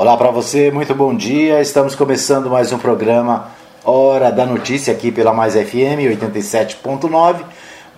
Olá 0.00 0.16
para 0.16 0.30
você, 0.30 0.70
muito 0.70 0.94
bom 0.94 1.14
dia. 1.14 1.60
Estamos 1.60 1.94
começando 1.94 2.48
mais 2.48 2.72
um 2.72 2.78
programa 2.78 3.48
Hora 3.84 4.32
da 4.32 4.46
Notícia 4.46 4.94
aqui 4.94 5.12
pela 5.12 5.34
Mais 5.34 5.52
FM 5.52 6.08
87.9. 6.08 7.42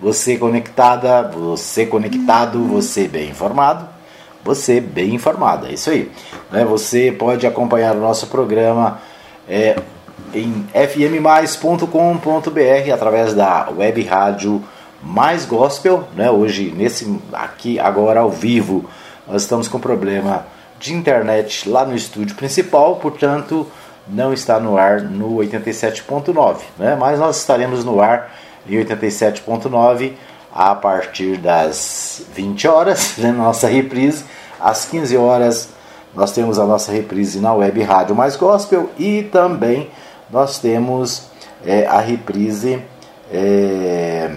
Você 0.01 0.35
conectada, 0.35 1.23
você 1.29 1.85
conectado, 1.85 2.61
você 2.67 3.07
bem 3.07 3.29
informado, 3.29 3.87
você 4.43 4.81
bem 4.81 5.15
informada. 5.15 5.69
É 5.69 5.75
isso 5.75 5.91
aí. 5.91 6.11
Né? 6.51 6.65
Você 6.65 7.09
pode 7.09 7.47
acompanhar 7.47 7.95
o 7.95 8.01
nosso 8.01 8.27
programa 8.27 8.99
é, 9.47 9.77
em 10.33 10.67
fmmais.com.br 10.73 11.87
através 12.93 13.33
da 13.33 13.69
web 13.69 14.03
rádio 14.03 14.61
Mais 15.01 15.45
Gospel. 15.45 16.03
Né? 16.17 16.29
Hoje, 16.29 16.69
nesse 16.75 17.17
aqui 17.31 17.79
agora 17.79 18.19
ao 18.19 18.29
vivo, 18.29 18.89
nós 19.25 19.43
estamos 19.43 19.69
com 19.69 19.79
problema 19.79 20.51
de 20.83 20.93
internet 20.93 21.69
lá 21.69 21.85
no 21.85 21.95
estúdio 21.95 22.35
principal, 22.35 22.97
portanto 22.97 23.65
não 24.05 24.33
está 24.33 24.59
no 24.59 24.77
ar 24.77 25.01
no 25.01 25.37
87.9, 25.37 26.57
né? 26.77 26.93
mas 26.99 27.17
nós 27.17 27.37
estaremos 27.37 27.85
no 27.85 28.01
ar 28.01 28.35
em 28.67 28.75
87.9 28.75 30.11
a 30.53 30.75
partir 30.75 31.37
das 31.37 32.25
20 32.35 32.67
horas, 32.67 33.13
né? 33.17 33.31
nossa 33.31 33.67
reprise, 33.67 34.25
às 34.59 34.83
15 34.83 35.15
horas 35.15 35.69
nós 36.13 36.33
temos 36.33 36.59
a 36.59 36.65
nossa 36.65 36.91
reprise 36.91 37.39
na 37.39 37.53
web 37.53 37.81
Rádio 37.81 38.13
Mais 38.13 38.35
Gospel 38.35 38.89
e 38.99 39.23
também 39.23 39.89
nós 40.29 40.59
temos 40.59 41.27
é, 41.65 41.87
a 41.87 41.99
reprise, 41.99 42.83
é, 43.31 44.35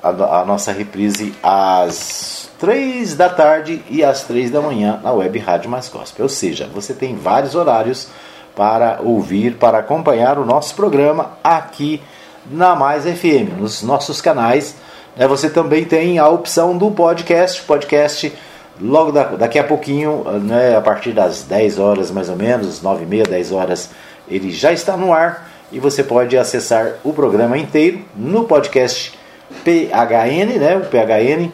a, 0.00 0.08
a 0.40 0.44
nossa 0.44 0.70
reprise 0.70 1.34
às 1.42 2.47
3 2.58 3.14
da 3.14 3.28
tarde 3.28 3.82
e 3.88 4.02
às 4.02 4.24
3 4.24 4.50
da 4.50 4.60
manhã 4.60 5.00
na 5.02 5.12
Web 5.12 5.38
Rádio 5.38 5.70
Mais 5.70 5.88
Gospel. 5.88 6.24
Ou 6.24 6.28
seja, 6.28 6.68
você 6.72 6.92
tem 6.92 7.14
vários 7.14 7.54
horários 7.54 8.08
para 8.56 8.98
ouvir, 9.02 9.54
para 9.54 9.78
acompanhar 9.78 10.38
o 10.38 10.44
nosso 10.44 10.74
programa 10.74 11.32
aqui 11.44 12.02
na 12.50 12.74
Mais 12.74 13.04
FM, 13.04 13.56
nos 13.58 13.82
nossos 13.82 14.20
canais. 14.20 14.74
Né? 15.16 15.28
Você 15.28 15.48
também 15.48 15.84
tem 15.84 16.18
a 16.18 16.28
opção 16.28 16.76
do 16.76 16.90
podcast, 16.90 17.62
podcast 17.62 18.32
logo 18.80 19.12
daqui 19.12 19.58
a 19.58 19.64
pouquinho, 19.64 20.24
né, 20.42 20.76
a 20.76 20.80
partir 20.80 21.12
das 21.12 21.42
10 21.42 21.78
horas 21.78 22.10
mais 22.10 22.28
ou 22.28 22.36
menos, 22.36 22.80
9 22.80 23.02
e 23.02 23.06
meia, 23.06 23.24
10 23.24 23.52
horas, 23.52 23.90
ele 24.28 24.50
já 24.50 24.72
está 24.72 24.96
no 24.96 25.12
ar 25.12 25.50
e 25.72 25.78
você 25.80 26.02
pode 26.02 26.36
acessar 26.36 26.94
o 27.02 27.12
programa 27.12 27.58
inteiro 27.58 28.04
no 28.14 28.44
podcast 28.44 29.12
PHN, 29.64 30.58
né, 30.58 30.76
o 30.76 30.84
PHN, 30.86 31.50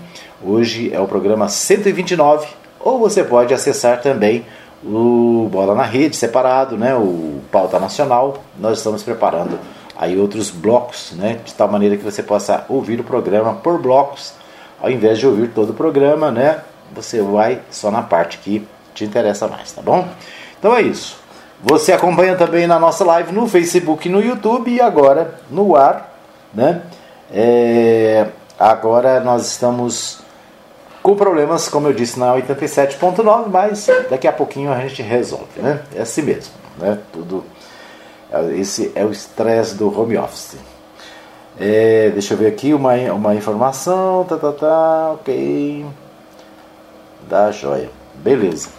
Hoje 0.47 0.92
é 0.92 1.00
o 1.00 1.09
programa 1.09 1.48
129, 1.48 2.47
ou 2.78 2.98
você 2.98 3.25
pode 3.25 3.55
acessar 3.55 4.03
também 4.03 4.45
o 4.84 5.48
Bola 5.51 5.75
na 5.75 5.84
Rede 5.84 6.17
separado, 6.17 6.77
né, 6.77 6.95
o 6.95 7.41
Pauta 7.51 7.78
Nacional. 7.78 8.45
Nós 8.59 8.77
estamos 8.77 9.03
preparando 9.03 9.59
aí 9.97 10.20
outros 10.20 10.51
blocos, 10.51 11.12
né, 11.12 11.41
de 11.42 11.55
tal 11.55 11.67
maneira 11.67 11.97
que 11.97 12.05
você 12.05 12.23
possa 12.23 12.67
ouvir 12.69 13.01
o 13.01 13.05
programa 13.05 13.55
por 13.55 13.81
blocos, 13.81 14.34
ao 14.83 14.91
invés 14.91 15.19
de 15.19 15.27
ouvir 15.27 15.48
todo 15.48 15.70
o 15.70 15.75
programa, 15.75 16.31
né, 16.31 16.61
você 16.95 17.23
vai 17.23 17.62
só 17.70 17.91
na 17.91 18.03
parte 18.03 18.36
que 18.36 18.69
te 18.92 19.03
interessa 19.03 19.48
mais, 19.48 19.73
tá 19.73 19.81
bom? 19.81 20.06
Então 20.58 20.77
é 20.77 20.83
isso. 20.83 21.17
Você 21.62 21.91
acompanha 21.91 22.36
também 22.36 22.67
na 22.67 22.79
nossa 22.79 23.03
live 23.03 23.33
no 23.33 23.48
Facebook 23.48 24.11
no 24.11 24.20
YouTube 24.20 24.70
e 24.70 24.79
agora 24.79 25.41
no 25.51 25.75
ar, 25.75 26.14
né? 26.53 26.83
É, 27.33 28.27
agora 28.58 29.20
nós 29.20 29.47
estamos 29.51 30.23
com 31.05 31.14
problemas, 31.14 31.69
como 31.69 31.86
eu 31.86 31.92
disse, 31.92 32.19
na 32.19 32.33
87.9, 32.34 33.48
mas 33.50 33.86
daqui 34.08 34.27
a 34.27 34.33
pouquinho 34.33 34.72
a 34.72 34.80
gente 34.80 35.02
resolve, 35.02 35.61
né? 35.61 35.83
É 35.94 36.00
assim 36.00 36.22
mesmo, 36.22 36.55
né? 36.78 36.98
Tudo, 37.12 37.44
esse 38.56 38.91
é 38.94 39.05
o 39.05 39.11
estresse 39.12 39.74
do 39.74 40.00
home 40.00 40.16
office. 40.16 40.56
É, 41.61 42.08
deixa 42.08 42.33
eu 42.33 42.38
ver 42.38 42.46
aqui 42.46 42.72
uma, 42.72 42.95
uma 43.12 43.34
informação, 43.34 44.24
tá, 44.24 44.39
tá, 44.39 44.51
tá, 44.52 45.11
ok, 45.12 45.84
da 47.29 47.52
joia, 47.52 47.90
beleza. 48.14 48.70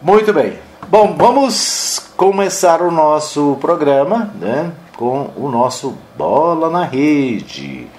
Muito 0.00 0.32
bem, 0.32 0.60
bom, 0.86 1.12
vamos 1.18 2.08
começar 2.16 2.80
o 2.80 2.90
nosso 2.92 3.58
programa, 3.60 4.32
né? 4.36 4.70
Com 4.96 5.30
o 5.36 5.48
nosso 5.48 5.98
Bola 6.16 6.70
na 6.70 6.84
Rede. 6.84 7.95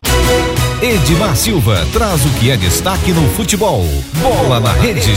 Edmar 0.80 1.36
Silva 1.36 1.74
traz 1.92 2.24
o 2.24 2.40
que 2.40 2.52
é 2.52 2.56
destaque 2.56 3.12
no 3.12 3.28
futebol. 3.30 3.82
Bola 4.22 4.60
na 4.60 4.72
rede. 4.74 5.12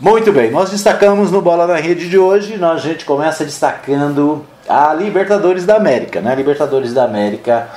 Muito 0.00 0.32
bem, 0.32 0.50
nós 0.50 0.70
destacamos 0.70 1.30
no 1.30 1.42
Bola 1.42 1.66
na 1.66 1.76
Rede 1.76 2.08
de 2.08 2.16
hoje. 2.16 2.58
A 2.64 2.76
gente 2.78 3.04
começa 3.04 3.44
destacando 3.44 4.42
a 4.66 4.94
Libertadores 4.94 5.66
da 5.66 5.76
América. 5.76 6.22
Né? 6.22 6.34
Libertadores 6.34 6.94
da 6.94 7.04
América 7.04 7.68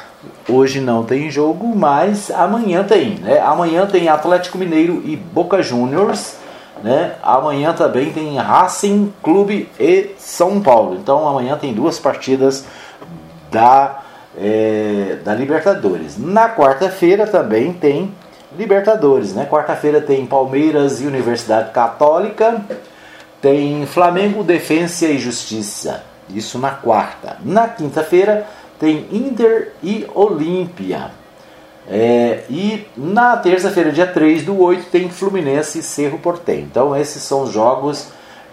hoje 0.47 0.79
não 0.79 1.03
tem 1.03 1.29
jogo, 1.29 1.75
mas 1.75 2.31
amanhã 2.31 2.81
tem. 2.81 3.15
Né? 3.15 3.41
Amanhã 3.41 3.85
tem 3.85 4.07
Atlético 4.07 4.57
Mineiro 4.57 5.01
e 5.03 5.17
Boca 5.17 5.61
Juniors. 5.61 6.35
Né? 6.81 7.15
Amanhã 7.21 7.73
também 7.73 8.13
tem 8.13 8.37
Racing 8.37 9.13
Clube 9.21 9.69
e 9.77 10.11
São 10.17 10.61
Paulo. 10.61 10.95
Então 10.95 11.27
amanhã 11.27 11.57
tem 11.57 11.73
duas 11.73 11.99
partidas 11.99 12.63
da 13.51 14.06
é, 14.37 15.17
da 15.23 15.33
Libertadores. 15.33 16.17
Na 16.17 16.49
quarta-feira 16.49 17.25
também 17.25 17.73
tem 17.73 18.13
Libertadores, 18.57 19.33
né? 19.33 19.45
Quarta-feira 19.49 19.99
tem 19.99 20.25
Palmeiras 20.25 21.01
e 21.01 21.05
Universidade 21.05 21.71
Católica, 21.71 22.61
tem 23.41 23.85
Flamengo, 23.85 24.43
Defensa 24.43 25.07
e 25.07 25.17
Justiça. 25.17 26.03
Isso 26.29 26.57
na 26.59 26.71
quarta. 26.71 27.37
Na 27.43 27.67
quinta-feira 27.67 28.45
tem 28.79 29.07
Inter 29.11 29.73
e 29.83 30.05
Olímpia. 30.13 31.11
É, 31.89 32.43
e 32.49 32.85
na 32.97 33.37
terça-feira, 33.37 33.91
dia 33.91 34.07
3 34.07 34.43
do 34.43 34.61
8, 34.61 34.89
tem 34.89 35.09
Fluminense 35.09 35.79
e 35.79 35.83
Cerro 35.83 36.19
Portem. 36.19 36.59
Então, 36.59 36.95
esses 36.95 37.23
são 37.23 37.43
os 37.43 37.51
jogos 37.51 38.09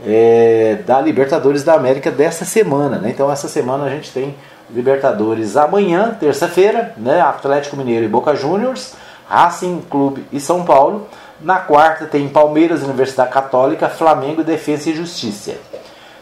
é, 0.07 0.79
da 0.87 1.01
Libertadores 1.01 1.65
da 1.65 1.75
América 1.75 2.11
dessa 2.11 2.45
semana. 2.45 2.99
Né? 2.99 3.11
Então, 3.11 3.31
essa 3.31 3.49
semana 3.49 3.85
a 3.85 3.91
gente 3.91 4.13
tem 4.13 4.37
Libertadores 4.71 5.57
amanhã, 5.57 6.17
terça-feira, 6.19 6.95
né? 6.97 7.21
Atlético 7.21 7.77
Mineiro 7.77 8.05
e 8.05 8.09
Boca 8.09 8.35
Juniors, 8.35 8.95
Racing 9.29 9.83
Clube 9.91 10.25
e 10.33 10.41
São 10.41 10.65
Paulo. 10.65 11.07
Na 11.41 11.59
quarta 11.59 12.07
tem 12.07 12.29
Palmeiras, 12.29 12.83
Universidade 12.83 13.31
Católica, 13.31 13.89
Flamengo, 13.89 14.43
Defesa 14.43 14.91
e 14.91 14.95
Justiça. 14.95 15.55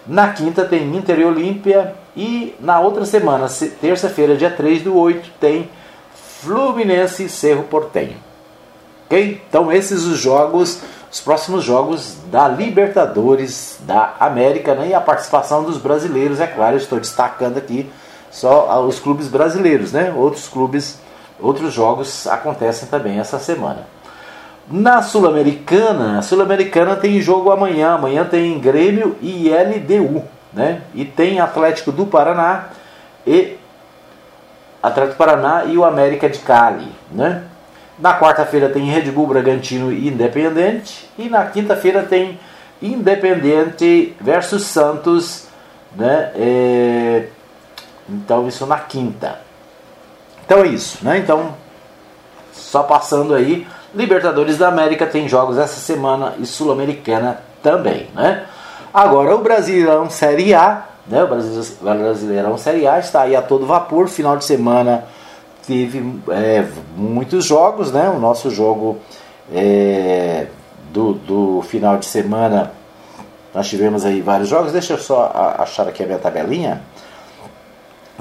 Na 0.06 0.32
quinta 0.32 0.64
tem 0.64 0.96
Inter 0.96 1.20
e 1.20 1.24
Olímpia. 1.24 1.94
E 2.16 2.54
na 2.60 2.80
outra 2.80 3.04
semana, 3.04 3.46
terça-feira, 3.80 4.36
dia 4.36 4.50
3 4.50 4.82
do 4.82 4.96
8, 4.96 5.30
tem 5.40 5.70
Fluminense 6.40 7.24
e 7.24 7.28
Cerro 7.28 7.62
Portenho. 7.62 8.16
Ok? 9.06 9.40
Então 9.48 9.70
esses 9.70 10.04
os 10.04 10.18
jogos, 10.18 10.80
os 11.10 11.20
próximos 11.20 11.62
jogos 11.62 12.16
da 12.30 12.48
Libertadores 12.48 13.78
da 13.80 14.14
América 14.18 14.74
né? 14.74 14.88
e 14.88 14.94
a 14.94 15.00
participação 15.00 15.62
dos 15.62 15.78
brasileiros, 15.78 16.40
é 16.40 16.46
claro, 16.46 16.76
estou 16.76 16.98
destacando 16.98 17.56
aqui 17.56 17.88
só 18.32 18.82
os 18.84 18.98
clubes 18.98 19.28
brasileiros, 19.28 19.92
né? 19.92 20.12
Outros 20.16 20.48
clubes, 20.48 20.98
outros 21.38 21.72
jogos 21.72 22.26
acontecem 22.26 22.88
também 22.88 23.20
essa 23.20 23.38
semana. 23.38 23.86
Na 24.70 25.02
Sul-Americana, 25.02 26.18
a 26.18 26.22
Sul-Americana 26.22 26.96
tem 26.96 27.20
jogo 27.20 27.50
amanhã. 27.50 27.90
Amanhã 27.90 28.24
tem 28.24 28.58
Grêmio 28.58 29.16
e 29.20 29.50
LDU, 29.50 30.24
né? 30.50 30.80
E 30.94 31.04
tem 31.04 31.40
Atlético 31.40 31.92
do 31.92 32.06
Paraná 32.06 32.70
e 33.26 33.58
Atlético 34.82 35.14
do 35.14 35.18
Paraná 35.18 35.64
e 35.66 35.76
o 35.76 35.84
América 35.84 36.28
de 36.28 36.38
Cali, 36.38 36.90
né? 37.10 37.44
Na 37.98 38.18
quarta-feira 38.18 38.70
tem 38.70 38.86
Red 38.86 39.10
Bull 39.10 39.26
Bragantino 39.26 39.92
e 39.92 40.08
Independente 40.08 41.06
e 41.18 41.28
na 41.28 41.44
quinta-feira 41.44 42.02
tem 42.02 42.40
Independente 42.80 44.16
versus 44.18 44.62
Santos, 44.64 45.48
né? 45.94 46.32
É 46.34 47.26
então 48.12 48.46
isso 48.46 48.66
na 48.66 48.78
quinta. 48.78 49.40
Então 50.44 50.58
é 50.58 50.68
isso, 50.68 50.98
né? 51.02 51.18
Então, 51.18 51.54
só 52.52 52.82
passando 52.82 53.34
aí, 53.34 53.66
Libertadores 53.94 54.58
da 54.58 54.68
América 54.68 55.06
tem 55.06 55.28
jogos 55.28 55.58
essa 55.58 55.80
semana 55.80 56.34
e 56.38 56.46
Sul-Americana 56.46 57.40
também, 57.62 58.08
né? 58.14 58.46
Agora 58.92 59.34
o 59.34 59.38
Brasileirão 59.38 60.10
Série 60.10 60.54
A, 60.54 60.86
né? 61.06 61.22
O 61.24 61.28
Brasileirão 61.28 62.56
Série 62.58 62.86
A 62.86 62.98
está 62.98 63.22
aí 63.22 63.36
a 63.36 63.42
todo 63.42 63.66
vapor, 63.66 64.08
final 64.08 64.36
de 64.36 64.44
semana 64.44 65.04
teve 65.66 66.20
é, 66.30 66.66
muitos 66.96 67.44
jogos, 67.44 67.92
né? 67.92 68.08
O 68.08 68.18
nosso 68.18 68.50
jogo 68.50 68.98
é, 69.52 70.46
do, 70.92 71.14
do 71.14 71.62
final 71.62 71.98
de 71.98 72.06
semana 72.06 72.72
nós 73.54 73.68
tivemos 73.68 74.04
aí 74.04 74.20
vários 74.20 74.48
jogos. 74.48 74.72
Deixa 74.72 74.94
eu 74.94 74.98
só 74.98 75.30
achar 75.58 75.86
aqui 75.86 76.02
a 76.02 76.06
minha 76.06 76.18
tabelinha. 76.18 76.82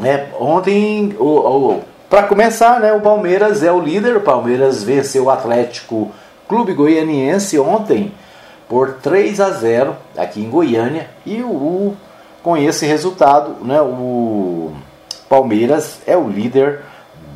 É, 0.03 0.27
ontem, 0.39 1.15
o, 1.19 1.25
o 1.25 1.81
para 2.09 2.23
começar, 2.23 2.81
né, 2.81 2.91
o 2.91 2.99
Palmeiras 2.99 3.63
é 3.63 3.71
o 3.71 3.79
líder. 3.79 4.17
O 4.17 4.21
Palmeiras 4.21 4.83
venceu 4.83 5.25
o 5.25 5.29
Atlético 5.29 6.11
Clube 6.47 6.73
Goianiense 6.73 7.57
ontem 7.57 8.11
por 8.67 8.95
3 8.95 9.39
a 9.39 9.49
0 9.51 9.95
aqui 10.17 10.41
em 10.41 10.49
Goiânia 10.49 11.09
e 11.25 11.41
o, 11.41 11.95
com 12.43 12.57
esse 12.57 12.85
resultado, 12.85 13.63
né, 13.63 13.81
o 13.81 14.73
Palmeiras 15.29 15.99
é 16.05 16.17
o 16.17 16.27
líder 16.27 16.81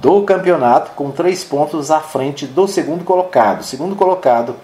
do 0.01 0.23
campeonato 0.23 0.91
com 0.91 1.09
três 1.09 1.43
pontos 1.43 1.89
à 1.89 2.01
frente 2.01 2.45
do 2.45 2.67
segundo 2.67 3.05
colocado. 3.05 3.61
O 3.61 3.63
segundo 3.63 3.95
colocado 3.95 4.55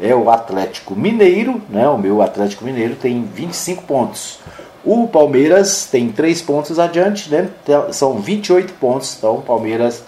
é 0.00 0.14
o 0.14 0.28
Atlético 0.30 0.94
Mineiro, 0.94 1.62
né? 1.70 1.88
O 1.88 1.96
meu 1.96 2.20
Atlético 2.20 2.64
Mineiro 2.64 2.96
tem 2.96 3.24
25 3.24 3.84
pontos. 3.84 4.40
O 4.84 5.08
Palmeiras 5.08 5.86
tem 5.90 6.10
3 6.10 6.42
pontos 6.42 6.78
adiante, 6.78 7.30
né? 7.30 7.48
Então, 7.62 7.92
são 7.92 8.18
28 8.18 8.74
pontos. 8.74 9.16
Então 9.16 9.36
o 9.36 9.42
Palmeiras 9.42 10.04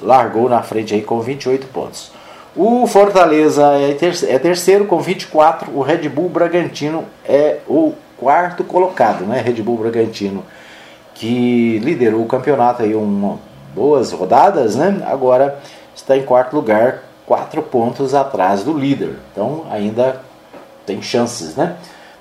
largou 0.00 0.48
na 0.48 0.62
frente 0.62 0.94
aí 0.94 1.02
com 1.02 1.20
28 1.20 1.66
pontos. 1.68 2.10
O 2.54 2.86
Fortaleza 2.86 3.62
é, 3.74 3.90
é 3.90 4.38
terceiro 4.38 4.86
com 4.86 4.98
24. 4.98 5.70
O 5.70 5.82
Red 5.82 6.08
Bull 6.08 6.28
Bragantino 6.28 7.04
é 7.24 7.58
o 7.68 7.92
quarto 8.16 8.64
colocado, 8.64 9.24
né? 9.24 9.40
Red 9.40 9.62
Bull 9.62 9.76
Bragantino 9.76 10.42
que 11.16 11.78
liderou 11.78 12.22
o 12.22 12.26
campeonato 12.26 12.82
aí 12.82 12.94
uma 12.94 13.38
boas 13.74 14.12
rodadas, 14.12 14.76
né? 14.76 15.02
Agora 15.06 15.58
está 15.94 16.16
em 16.16 16.22
quarto 16.22 16.54
lugar, 16.54 17.02
quatro 17.26 17.62
pontos 17.62 18.14
atrás 18.14 18.62
do 18.62 18.72
líder. 18.72 19.16
Então 19.32 19.64
ainda 19.70 20.20
tem 20.84 21.02
chances, 21.02 21.56
né? 21.56 21.76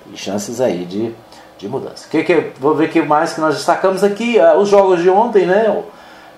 Tem 0.06 0.16
chances 0.16 0.60
aí 0.60 0.86
de 0.86 1.14
de 1.58 1.68
mudança. 1.68 2.08
Que, 2.10 2.24
que, 2.24 2.52
vou 2.60 2.76
ver 2.76 2.90
o 2.90 2.92
que 2.92 3.02
mais 3.02 3.34
que 3.34 3.42
nós 3.42 3.56
destacamos 3.56 4.04
aqui. 4.04 4.38
Uh, 4.38 4.60
os 4.60 4.70
jogos 4.70 5.02
de 5.02 5.10
ontem, 5.10 5.46
né? 5.46 5.84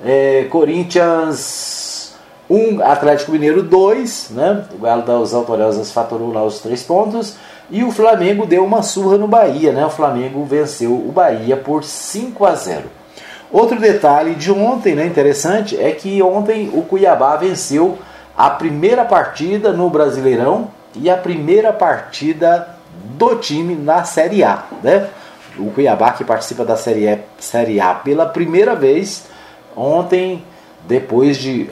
É, 0.04 0.48
Corinthians 0.50 2.16
1, 2.50 2.84
Atlético 2.84 3.32
Mineiro 3.32 3.64
2, 3.64 4.30
né? 4.32 4.66
O 4.74 4.82
Galo 4.82 5.02
das 5.04 5.34
Autoriosas 5.34 5.92
faturou 5.92 6.32
lá 6.32 6.44
os 6.44 6.60
três 6.60 6.84
pontos. 6.84 7.36
E 7.70 7.84
o 7.84 7.92
Flamengo 7.92 8.46
deu 8.46 8.64
uma 8.64 8.82
surra 8.82 9.18
no 9.18 9.28
Bahia, 9.28 9.72
né? 9.72 9.86
O 9.86 9.90
Flamengo 9.90 10.46
venceu 10.46 10.94
o 10.94 11.12
Bahia 11.12 11.58
por 11.58 11.84
5 11.84 12.46
a 12.46 12.56
0. 12.56 12.84
Outro 13.52 13.80
detalhe 13.80 14.36
de 14.36 14.52
ontem, 14.52 14.94
né, 14.94 15.06
interessante, 15.06 15.80
é 15.82 15.92
que 15.92 16.22
ontem 16.22 16.70
o 16.74 16.82
Cuiabá 16.82 17.38
venceu 17.38 17.98
a 18.38 18.50
primeira 18.50 19.06
partida 19.06 19.72
no 19.72 19.90
Brasileirão 19.90 20.68
e 20.94 21.10
a 21.10 21.16
primeira 21.16 21.72
partida 21.72 22.77
do 23.18 23.36
time 23.36 23.76
na 23.76 24.04
Série 24.04 24.44
A. 24.44 24.64
Né? 24.84 25.10
O 25.58 25.72
Cuiabá 25.72 26.12
que 26.12 26.24
participa 26.24 26.64
da 26.64 26.78
Série, 26.78 27.06
e, 27.06 27.20
Série 27.40 27.80
A 27.80 27.94
pela 27.96 28.26
primeira 28.28 28.76
vez 28.76 29.26
ontem, 29.76 30.44
depois 30.88 31.38
de 31.38 31.70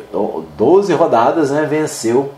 12 0.57 0.93
rodadas, 0.93 1.51
né, 1.51 1.65
venceu 1.65 2.31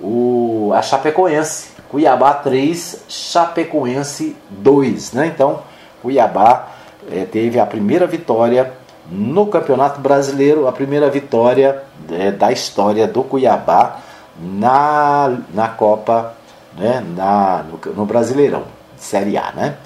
o, 0.00 0.72
a 0.74 0.82
Chapecoense. 0.82 1.74
Cuiabá 1.88 2.34
3, 2.34 3.04
Chapecoense 3.08 4.36
2. 4.50 5.12
Né? 5.12 5.26
Então, 5.26 5.60
Cuiabá 6.02 6.68
é, 7.10 7.24
teve 7.24 7.60
a 7.60 7.66
primeira 7.66 8.06
vitória 8.06 8.72
no 9.10 9.46
Campeonato 9.46 10.00
Brasileiro, 10.00 10.66
a 10.66 10.72
primeira 10.72 11.08
vitória 11.10 11.82
é, 12.10 12.30
da 12.30 12.50
história 12.50 13.06
do 13.06 13.22
Cuiabá 13.22 14.00
na, 14.38 15.38
na 15.52 15.68
Copa 15.68 16.34
né, 16.76 17.04
na, 17.16 17.62
no, 17.62 17.92
no 17.92 18.06
Brasileirão, 18.06 18.64
Série 18.96 19.36
A, 19.36 19.52
né? 19.52 19.76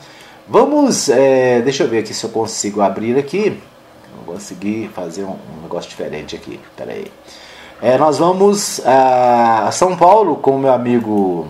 Vamos, 0.49 1.09
é, 1.09 1.61
deixa 1.61 1.85
eu 1.85 1.89
ver 1.89 1.99
aqui 1.99 2.15
se 2.15 2.25
eu 2.25 2.31
consigo 2.31 2.81
abrir 2.81 3.19
aqui. 3.19 3.61
Vou 4.25 4.35
conseguir 4.35 4.91
fazer 4.95 5.25
um, 5.25 5.37
um 5.59 5.63
negócio 5.63 5.89
diferente 5.91 6.35
aqui. 6.35 6.59
Pera 6.77 6.93
aí. 6.93 7.11
É, 7.81 7.97
nós 7.99 8.19
vamos 8.19 8.81
a 8.85 9.71
São 9.71 9.97
Paulo 9.97 10.37
com 10.37 10.59
meu 10.59 10.73
amigo, 10.73 11.47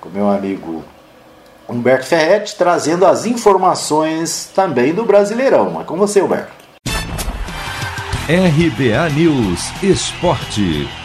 com 0.00 0.08
meu 0.10 0.30
amigo 0.30 0.84
Humberto 1.68 2.06
Ferretti, 2.06 2.54
trazendo 2.56 3.06
as 3.06 3.26
informações 3.26 4.50
também 4.54 4.92
do 4.92 5.04
Brasileirão. 5.04 5.80
É 5.80 5.84
com 5.84 5.96
você, 5.96 6.20
Humberto. 6.22 6.52
RBA 8.28 9.10
News 9.10 9.70
Esporte. 9.82 11.03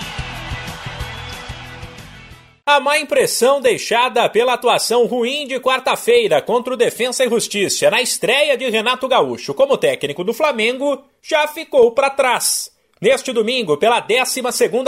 A 2.72 2.80
má 2.80 3.00
impressão 3.00 3.60
deixada 3.60 4.30
pela 4.30 4.54
atuação 4.54 5.08
ruim 5.08 5.48
de 5.48 5.60
quarta-feira 5.60 6.40
contra 6.40 6.72
o 6.72 6.78
Defensa 6.78 7.26
e 7.26 7.28
Justiça 7.28 7.90
na 7.90 8.00
estreia 8.00 8.56
de 8.56 8.70
Renato 8.70 9.08
Gaúcho 9.08 9.56
como 9.56 9.76
técnico 9.76 10.24
do 10.24 10.36
Flamengo 10.36 11.04
já 11.20 11.48
ficou 11.48 11.92
para 11.94 12.12
trás. 12.12 12.72
Neste 13.02 13.34
domingo, 13.34 13.76
pela 13.76 14.00
12 14.00 14.44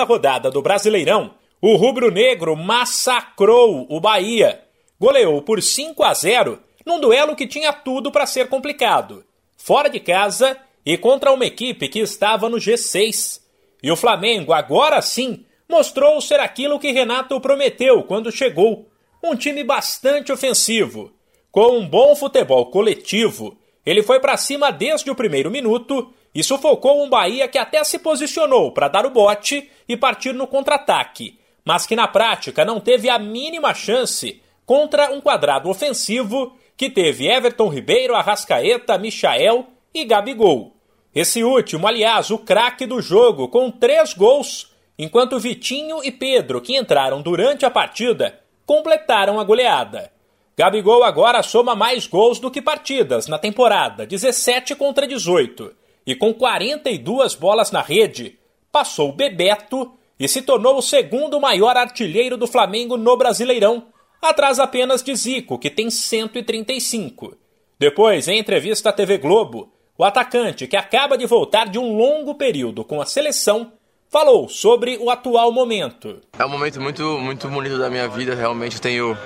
rodada 0.07 0.51
do 0.51 0.61
Brasileirão, 0.61 1.33
o 1.59 1.75
rubro-negro 1.75 2.55
massacrou 2.55 3.87
o 3.89 3.99
Bahia. 3.99 4.61
Goleou 4.99 5.41
por 5.41 5.59
5 5.59 6.03
a 6.03 6.13
0 6.13 6.59
num 6.85 6.99
duelo 6.99 7.35
que 7.35 7.47
tinha 7.47 7.73
tudo 7.73 8.11
para 8.11 8.27
ser 8.27 8.47
complicado. 8.47 9.25
Fora 9.57 9.89
de 9.89 9.99
casa 9.99 10.55
e 10.85 10.99
contra 10.99 11.33
uma 11.33 11.47
equipe 11.47 11.87
que 11.87 11.97
estava 11.97 12.47
no 12.47 12.57
G6. 12.57 13.41
E 13.81 13.91
o 13.91 13.95
Flamengo, 13.95 14.53
agora 14.53 15.01
sim, 15.01 15.43
mostrou 15.71 16.21
ser 16.21 16.39
aquilo 16.39 16.77
que 16.77 16.91
Renato 16.91 17.39
prometeu 17.39 18.03
quando 18.03 18.31
chegou: 18.31 18.87
um 19.23 19.35
time 19.35 19.63
bastante 19.63 20.31
ofensivo. 20.31 21.11
Com 21.51 21.79
um 21.79 21.87
bom 21.87 22.15
futebol 22.15 22.69
coletivo, 22.69 23.57
ele 23.85 24.03
foi 24.03 24.19
para 24.19 24.37
cima 24.37 24.71
desde 24.71 25.09
o 25.09 25.15
primeiro 25.15 25.49
minuto 25.49 26.13
e 26.33 26.43
sufocou 26.43 27.03
um 27.03 27.09
Bahia 27.09 27.47
que 27.47 27.57
até 27.57 27.83
se 27.83 27.99
posicionou 27.99 28.71
para 28.71 28.87
dar 28.87 29.05
o 29.05 29.09
bote 29.09 29.69
e 29.87 29.97
partir 29.97 30.33
no 30.33 30.47
contra-ataque, 30.47 31.39
mas 31.65 31.85
que 31.85 31.95
na 31.95 32.07
prática 32.07 32.63
não 32.63 32.79
teve 32.79 33.09
a 33.09 33.17
mínima 33.17 33.73
chance 33.73 34.41
contra 34.65 35.11
um 35.11 35.19
quadrado 35.19 35.69
ofensivo 35.69 36.55
que 36.77 36.89
teve 36.89 37.27
Everton 37.27 37.67
Ribeiro, 37.67 38.15
Arrascaeta, 38.15 38.97
Michael 38.97 39.67
e 39.93 40.05
Gabigol. 40.05 40.75
Esse 41.13 41.43
último, 41.43 41.87
aliás, 41.87 42.31
o 42.31 42.37
craque 42.37 42.85
do 42.85 43.01
jogo, 43.01 43.49
com 43.49 43.69
três 43.69 44.13
gols 44.13 44.70
enquanto 45.01 45.39
Vitinho 45.39 46.03
e 46.03 46.11
Pedro, 46.11 46.61
que 46.61 46.77
entraram 46.77 47.23
durante 47.23 47.65
a 47.65 47.71
partida, 47.71 48.39
completaram 48.67 49.39
a 49.39 49.43
goleada. 49.43 50.11
Gabigol 50.55 51.03
agora 51.03 51.41
soma 51.41 51.73
mais 51.73 52.05
gols 52.05 52.37
do 52.37 52.51
que 52.51 52.61
partidas 52.61 53.25
na 53.25 53.39
temporada, 53.39 54.05
17 54.05 54.75
contra 54.75 55.07
18, 55.07 55.73
e 56.05 56.13
com 56.13 56.31
42 56.31 57.33
bolas 57.33 57.71
na 57.71 57.81
rede, 57.81 58.37
passou 58.71 59.11
Bebeto 59.11 59.91
e 60.19 60.27
se 60.27 60.43
tornou 60.43 60.77
o 60.77 60.83
segundo 60.83 61.41
maior 61.41 61.75
artilheiro 61.75 62.37
do 62.37 62.45
Flamengo 62.45 62.95
no 62.95 63.17
Brasileirão, 63.17 63.87
atrás 64.21 64.59
apenas 64.59 65.01
de 65.01 65.15
Zico, 65.15 65.57
que 65.57 65.71
tem 65.71 65.89
135. 65.89 67.35
Depois, 67.79 68.27
em 68.27 68.37
entrevista 68.37 68.89
à 68.89 68.93
TV 68.93 69.17
Globo, 69.17 69.73
o 69.97 70.03
atacante, 70.03 70.67
que 70.67 70.77
acaba 70.77 71.17
de 71.17 71.25
voltar 71.25 71.69
de 71.69 71.79
um 71.79 71.97
longo 71.97 72.35
período 72.35 72.83
com 72.85 73.01
a 73.01 73.05
seleção, 73.07 73.73
falou 74.11 74.49
sobre 74.49 74.97
o 74.97 75.09
atual 75.09 75.53
momento. 75.53 76.17
É 76.37 76.45
um 76.45 76.49
momento 76.49 76.81
muito, 76.81 77.17
muito 77.17 77.47
bonito 77.47 77.77
da 77.77 77.89
minha 77.89 78.09
vida, 78.09 78.35
realmente 78.35 78.79
tenho, 78.81 79.17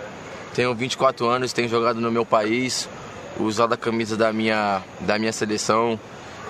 tenho 0.54 0.76
24 0.76 1.26
anos, 1.26 1.52
tenho 1.52 1.68
jogado 1.68 2.00
no 2.00 2.12
meu 2.12 2.24
país, 2.24 2.88
usado 3.40 3.74
a 3.74 3.78
camisa 3.78 4.16
da 4.16 4.32
minha, 4.32 4.84
da 5.00 5.18
minha 5.18 5.34
seleção, 5.34 6.00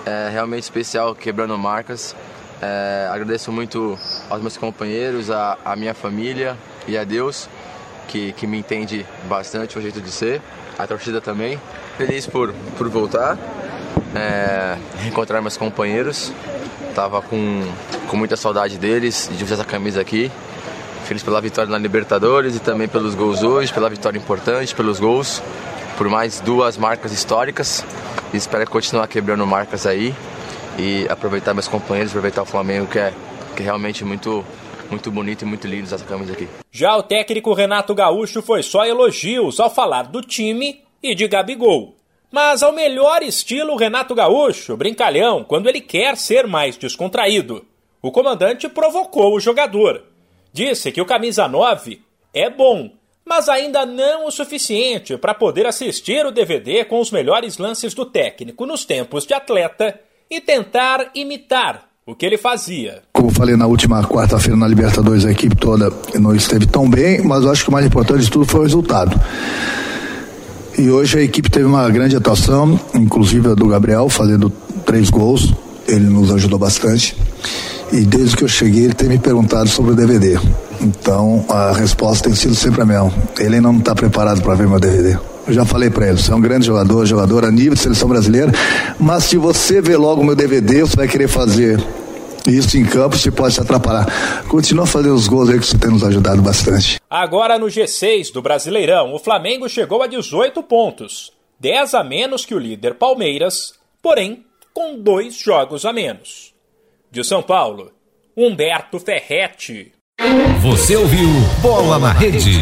é 0.04 0.28
realmente 0.30 0.64
especial, 0.64 1.14
quebrando 1.14 1.56
marcas. 1.56 2.14
É, 2.60 3.08
agradeço 3.10 3.50
muito 3.50 3.98
aos 4.28 4.42
meus 4.42 4.56
companheiros, 4.58 5.30
a, 5.30 5.56
a 5.64 5.74
minha 5.74 5.94
família 5.94 6.58
e 6.86 6.96
a 6.96 7.04
Deus, 7.04 7.48
que, 8.06 8.32
que 8.32 8.46
me 8.46 8.58
entende 8.58 9.06
bastante 9.28 9.78
o 9.78 9.80
jeito 9.80 10.00
de 10.00 10.10
ser, 10.10 10.42
a 10.78 10.86
torcida 10.86 11.22
também. 11.22 11.58
Feliz 11.96 12.26
por, 12.26 12.52
por 12.76 12.88
voltar, 12.90 13.38
é, 14.14 14.76
reencontrar 14.98 15.40
meus 15.40 15.56
companheiros 15.56 16.32
Tava 16.96 17.20
com, 17.20 17.62
com 18.08 18.16
muita 18.16 18.38
saudade 18.38 18.78
deles, 18.78 19.30
de 19.30 19.44
usar 19.44 19.56
essa 19.56 19.64
camisa 19.66 20.00
aqui. 20.00 20.32
Feliz 21.04 21.22
pela 21.22 21.42
vitória 21.42 21.70
na 21.70 21.76
Libertadores 21.76 22.56
e 22.56 22.58
também 22.58 22.88
pelos 22.88 23.14
gols 23.14 23.42
hoje, 23.42 23.70
pela 23.70 23.90
vitória 23.90 24.16
importante, 24.16 24.74
pelos 24.74 24.98
gols, 24.98 25.42
por 25.98 26.08
mais 26.08 26.40
duas 26.40 26.78
marcas 26.78 27.12
históricas. 27.12 27.84
E 28.32 28.38
espero 28.38 28.68
continuar 28.70 29.06
quebrando 29.08 29.46
marcas 29.46 29.86
aí 29.86 30.14
e 30.78 31.06
aproveitar 31.10 31.52
meus 31.52 31.68
companheiros, 31.68 32.12
aproveitar 32.12 32.40
o 32.40 32.46
Flamengo, 32.46 32.86
que 32.86 32.98
é, 32.98 33.12
que 33.54 33.60
é 33.62 33.66
realmente 33.66 34.02
muito, 34.02 34.42
muito 34.90 35.10
bonito 35.10 35.42
e 35.42 35.44
muito 35.44 35.66
lindo 35.66 35.84
essa 35.84 36.02
camisa 36.02 36.32
aqui. 36.32 36.48
Já 36.72 36.96
o 36.96 37.02
técnico 37.02 37.52
Renato 37.52 37.94
Gaúcho 37.94 38.40
foi 38.40 38.62
só 38.62 38.86
elogios 38.86 39.60
ao 39.60 39.68
falar 39.68 40.04
do 40.04 40.22
time 40.22 40.80
e 41.02 41.14
de 41.14 41.28
Gabigol 41.28 41.95
mas 42.30 42.62
ao 42.62 42.72
melhor 42.72 43.22
estilo 43.22 43.76
Renato 43.76 44.14
Gaúcho, 44.14 44.76
brincalhão, 44.76 45.44
quando 45.44 45.68
ele 45.68 45.80
quer 45.80 46.16
ser 46.16 46.46
mais 46.46 46.76
descontraído. 46.76 47.64
O 48.02 48.10
comandante 48.10 48.68
provocou 48.68 49.34
o 49.34 49.40
jogador. 49.40 50.02
Disse 50.52 50.92
que 50.92 51.00
o 51.00 51.06
camisa 51.06 51.48
9 51.48 52.00
é 52.32 52.48
bom, 52.50 52.90
mas 53.24 53.48
ainda 53.48 53.84
não 53.84 54.26
o 54.26 54.30
suficiente 54.30 55.16
para 55.18 55.34
poder 55.34 55.66
assistir 55.66 56.24
o 56.24 56.30
DVD 56.30 56.84
com 56.84 57.00
os 57.00 57.10
melhores 57.10 57.58
lances 57.58 57.94
do 57.94 58.06
técnico 58.06 58.64
nos 58.64 58.84
tempos 58.84 59.26
de 59.26 59.34
atleta 59.34 59.98
e 60.30 60.40
tentar 60.40 61.10
imitar 61.14 61.88
o 62.06 62.14
que 62.14 62.24
ele 62.24 62.38
fazia. 62.38 63.02
Como 63.12 63.30
falei 63.30 63.56
na 63.56 63.66
última 63.66 64.02
quarta-feira 64.04 64.56
na 64.56 64.68
Libertadores, 64.68 65.24
a 65.24 65.32
equipe 65.32 65.56
toda 65.56 65.90
não 66.14 66.34
esteve 66.34 66.66
tão 66.66 66.88
bem, 66.88 67.20
mas 67.22 67.44
eu 67.44 67.50
acho 67.50 67.64
que 67.64 67.68
o 67.68 67.72
mais 67.72 67.84
importante 67.84 68.24
de 68.24 68.30
tudo 68.30 68.46
foi 68.46 68.60
o 68.60 68.62
resultado. 68.62 69.20
E 70.78 70.90
hoje 70.90 71.18
a 71.18 71.22
equipe 71.22 71.50
teve 71.50 71.64
uma 71.64 71.88
grande 71.88 72.16
atuação, 72.16 72.78
inclusive 72.94 73.48
a 73.48 73.54
do 73.54 73.66
Gabriel, 73.66 74.10
fazendo 74.10 74.50
três 74.84 75.08
gols. 75.08 75.54
Ele 75.88 76.04
nos 76.04 76.30
ajudou 76.30 76.58
bastante. 76.58 77.16
E 77.90 78.00
desde 78.00 78.36
que 78.36 78.44
eu 78.44 78.48
cheguei, 78.48 78.84
ele 78.84 78.94
tem 78.94 79.08
me 79.08 79.18
perguntado 79.18 79.68
sobre 79.70 79.92
o 79.92 79.94
DVD. 79.94 80.38
Então 80.82 81.44
a 81.48 81.72
resposta 81.72 82.24
tem 82.24 82.34
sido 82.34 82.54
sempre 82.54 82.82
a 82.82 82.84
mesma. 82.84 83.10
Ele 83.38 83.56
ainda 83.56 83.72
não 83.72 83.78
está 83.78 83.94
preparado 83.94 84.42
para 84.42 84.54
ver 84.54 84.68
meu 84.68 84.78
DVD. 84.78 85.16
Eu 85.46 85.54
já 85.54 85.64
falei 85.64 85.88
para 85.88 86.08
ele, 86.08 86.18
você 86.20 86.32
é 86.32 86.34
um 86.34 86.40
grande 86.40 86.66
jogador, 86.66 87.06
jogador 87.06 87.44
a 87.44 87.50
nível 87.50 87.74
de 87.74 87.80
seleção 87.80 88.08
brasileira, 88.08 88.52
mas 88.98 89.24
se 89.24 89.36
você 89.36 89.80
ver 89.80 89.96
logo 89.96 90.24
meu 90.24 90.34
DVD, 90.34 90.80
você 90.80 90.96
vai 90.96 91.06
querer 91.06 91.28
fazer 91.28 91.80
isso 92.50 92.76
em 92.76 92.84
campo, 92.84 93.16
você 93.16 93.30
pode 93.30 93.54
se 93.54 93.60
atrapalhar. 93.60 94.06
Continua 94.48 94.86
fazendo 94.86 95.14
os 95.14 95.28
gols 95.28 95.48
aí 95.48 95.58
que 95.58 95.66
você 95.66 95.78
tem 95.78 95.90
nos 95.90 96.04
ajudado 96.04 96.42
bastante. 96.42 97.00
Agora 97.08 97.58
no 97.58 97.66
G6 97.66 98.32
do 98.32 98.42
Brasileirão, 98.42 99.14
o 99.14 99.18
Flamengo 99.18 99.68
chegou 99.68 100.02
a 100.02 100.06
18 100.06 100.62
pontos, 100.62 101.32
10 101.60 101.94
a 101.94 102.04
menos 102.04 102.44
que 102.44 102.54
o 102.54 102.58
líder 102.58 102.94
Palmeiras, 102.94 103.74
porém 104.02 104.44
com 104.72 104.98
dois 104.98 105.34
jogos 105.36 105.84
a 105.84 105.92
menos. 105.92 106.52
De 107.10 107.24
São 107.24 107.42
Paulo, 107.42 107.92
Humberto 108.36 108.98
Ferretti. 109.00 109.92
Você 110.60 110.96
ouviu 110.96 111.28
Bola 111.62 111.98
na 111.98 112.12
Rede. 112.12 112.60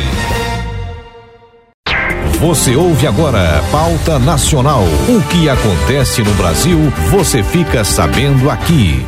Você 2.40 2.76
ouve 2.76 3.06
agora 3.06 3.62
Pauta 3.72 4.18
Nacional. 4.18 4.82
O 5.08 5.28
que 5.28 5.48
acontece 5.48 6.22
no 6.22 6.34
Brasil, 6.34 6.78
você 7.10 7.42
fica 7.42 7.82
sabendo 7.84 8.50
aqui. 8.50 9.02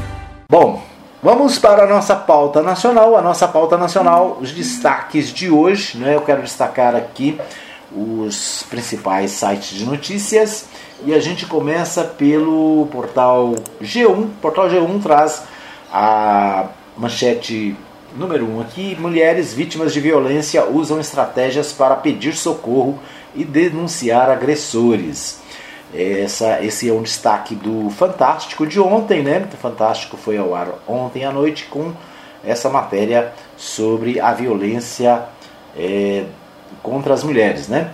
Bom, 0.48 0.80
vamos 1.20 1.58
para 1.58 1.82
a 1.82 1.86
nossa 1.88 2.14
pauta 2.14 2.62
nacional. 2.62 3.16
A 3.16 3.20
nossa 3.20 3.48
pauta 3.48 3.76
nacional, 3.76 4.38
os 4.40 4.52
destaques 4.52 5.32
de 5.32 5.50
hoje. 5.50 5.98
Né? 5.98 6.14
Eu 6.14 6.20
quero 6.20 6.42
destacar 6.42 6.94
aqui 6.94 7.36
os 7.90 8.64
principais 8.70 9.32
sites 9.32 9.76
de 9.76 9.84
notícias. 9.84 10.66
E 11.04 11.12
a 11.12 11.18
gente 11.18 11.46
começa 11.46 12.04
pelo 12.04 12.86
portal 12.92 13.56
G1. 13.82 14.06
O 14.06 14.28
portal 14.40 14.68
G1 14.68 15.02
traz 15.02 15.42
a 15.92 16.66
manchete 16.96 17.74
número 18.14 18.46
1 18.46 18.56
um 18.56 18.60
aqui: 18.60 18.96
mulheres 19.00 19.52
vítimas 19.52 19.92
de 19.92 19.98
violência 19.98 20.64
usam 20.64 21.00
estratégias 21.00 21.72
para 21.72 21.96
pedir 21.96 22.36
socorro 22.36 23.00
e 23.34 23.44
denunciar 23.44 24.30
agressores. 24.30 25.40
Essa, 25.94 26.62
esse 26.64 26.88
é 26.88 26.92
um 26.92 27.02
destaque 27.02 27.54
do 27.54 27.90
Fantástico 27.90 28.66
de 28.66 28.80
ontem, 28.80 29.22
né? 29.22 29.46
O 29.52 29.56
Fantástico 29.56 30.16
foi 30.16 30.36
ao 30.36 30.54
ar 30.54 30.68
ontem 30.86 31.24
à 31.24 31.30
noite 31.30 31.66
com 31.66 31.92
essa 32.44 32.68
matéria 32.68 33.32
sobre 33.56 34.20
a 34.20 34.32
violência 34.32 35.22
é, 35.76 36.24
contra 36.82 37.14
as 37.14 37.22
mulheres, 37.22 37.68
né? 37.68 37.90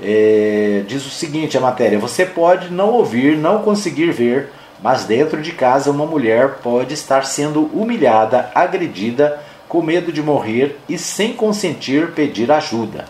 É, 0.00 0.84
diz 0.86 1.04
o 1.04 1.10
seguinte 1.10 1.58
a 1.58 1.60
matéria: 1.60 1.98
você 1.98 2.24
pode 2.24 2.72
não 2.72 2.90
ouvir, 2.90 3.36
não 3.36 3.62
conseguir 3.62 4.10
ver, 4.10 4.50
mas 4.82 5.04
dentro 5.04 5.42
de 5.42 5.52
casa 5.52 5.90
uma 5.90 6.06
mulher 6.06 6.58
pode 6.62 6.94
estar 6.94 7.24
sendo 7.24 7.64
humilhada, 7.74 8.50
agredida, 8.54 9.40
com 9.68 9.82
medo 9.82 10.10
de 10.10 10.22
morrer 10.22 10.78
e 10.88 10.96
sem 10.96 11.34
consentir 11.34 12.12
pedir 12.12 12.50
ajuda. 12.50 13.04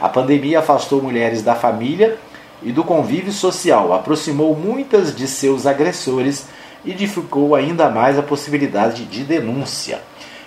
A 0.00 0.08
pandemia 0.08 0.60
afastou 0.60 1.02
mulheres 1.02 1.42
da 1.42 1.54
família 1.54 2.18
e 2.64 2.72
do 2.72 2.82
convívio 2.82 3.30
social, 3.30 3.92
aproximou 3.92 4.56
muitas 4.56 5.14
de 5.14 5.28
seus 5.28 5.66
agressores 5.66 6.46
e 6.84 6.92
dificultou 6.92 7.54
ainda 7.54 7.90
mais 7.90 8.18
a 8.18 8.22
possibilidade 8.22 9.04
de 9.04 9.22
denúncia. 9.22 10.00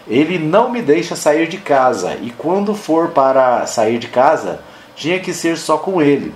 Ele 0.08 0.40
não 0.40 0.70
me 0.70 0.82
deixa 0.82 1.16
sair 1.16 1.48
de 1.48 1.58
casa 1.58 2.18
e 2.22 2.32
quando 2.32 2.74
for 2.74 3.10
para 3.10 3.66
sair 3.68 4.00
de 4.00 4.08
casa, 4.08 4.62
tinha 4.96 5.20
que 5.20 5.34
ser 5.34 5.58
só 5.58 5.78
com 5.78 6.02
ele. 6.02 6.34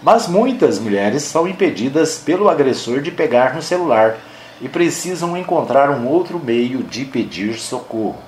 Mas 0.00 0.28
muitas 0.28 0.78
mulheres 0.78 1.22
são 1.22 1.48
impedidas 1.48 2.18
pelo 2.18 2.48
agressor 2.48 3.00
de 3.00 3.10
pegar 3.10 3.54
no 3.54 3.62
celular 3.62 4.16
e 4.60 4.68
precisam 4.68 5.36
encontrar 5.36 5.90
um 5.90 6.06
outro 6.06 6.38
meio 6.38 6.84
de 6.84 7.04
pedir 7.04 7.54
socorro. 7.54 8.18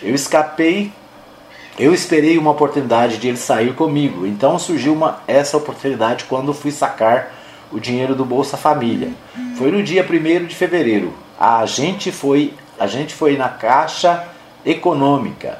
Eu 0.00 0.14
escapei, 0.14 0.92
eu 1.78 1.92
esperei 1.92 2.38
uma 2.38 2.52
oportunidade 2.52 3.18
de 3.18 3.28
ele 3.28 3.36
sair 3.36 3.74
comigo, 3.74 4.26
então 4.26 4.58
surgiu 4.58 4.92
uma, 4.92 5.20
essa 5.26 5.56
oportunidade 5.56 6.24
quando 6.24 6.54
fui 6.54 6.70
sacar 6.70 7.34
o 7.72 7.80
dinheiro 7.80 8.14
do 8.14 8.24
Bolsa 8.24 8.56
Família. 8.56 9.10
Foi 9.56 9.70
no 9.70 9.82
dia 9.82 10.06
1 10.08 10.46
de 10.46 10.54
fevereiro. 10.54 11.12
A 11.38 11.66
gente 11.66 12.12
foi, 12.12 12.54
a 12.78 12.86
gente 12.86 13.12
foi 13.12 13.36
na 13.36 13.48
Caixa 13.48 14.24
Econômica. 14.64 15.58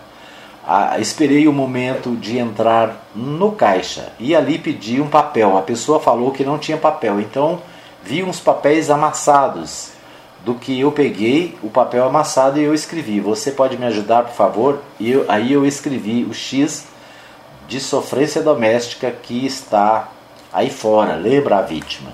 Ah, 0.67 0.99
esperei 0.99 1.47
o 1.49 1.53
momento 1.53 2.17
de 2.17 2.39
entrar 2.39 3.09
no 3.15 3.53
caixa 3.53 4.13
e 4.19 4.35
ali 4.35 4.59
pedi 4.59 5.01
um 5.01 5.09
papel. 5.09 5.59
A 5.59 5.63
pessoa 5.63 6.01
falou 6.01 6.31
que 6.31 6.43
não 6.43 6.59
tinha 6.59 6.79
papel, 6.79 7.21
então 7.21 7.61
vi 8.03 8.23
uns 8.23 8.41
papéis 8.41 8.89
amassados 8.89 9.94
do 10.45 10.55
que 10.55 10.79
eu 10.79 10.93
peguei 10.93 11.57
o 11.63 11.71
papel 11.71 12.05
amassado 12.05 12.61
e 12.61 12.65
eu 12.65 12.75
escrevi. 12.75 13.19
Você 13.19 13.51
pode 13.51 13.79
me 13.79 13.87
ajudar, 13.87 14.25
por 14.25 14.35
favor? 14.35 14.81
E 15.01 15.11
eu, 15.11 15.25
aí 15.27 15.53
eu 15.53 15.65
escrevi 15.65 16.25
o 16.25 16.35
X 16.35 16.87
de 17.67 17.81
sofrência 17.81 18.43
doméstica 18.43 19.11
que 19.11 19.47
está 19.47 20.09
aí 20.53 20.69
fora. 20.69 21.15
Lembra 21.15 21.59
a 21.59 21.63
vítima. 21.63 22.13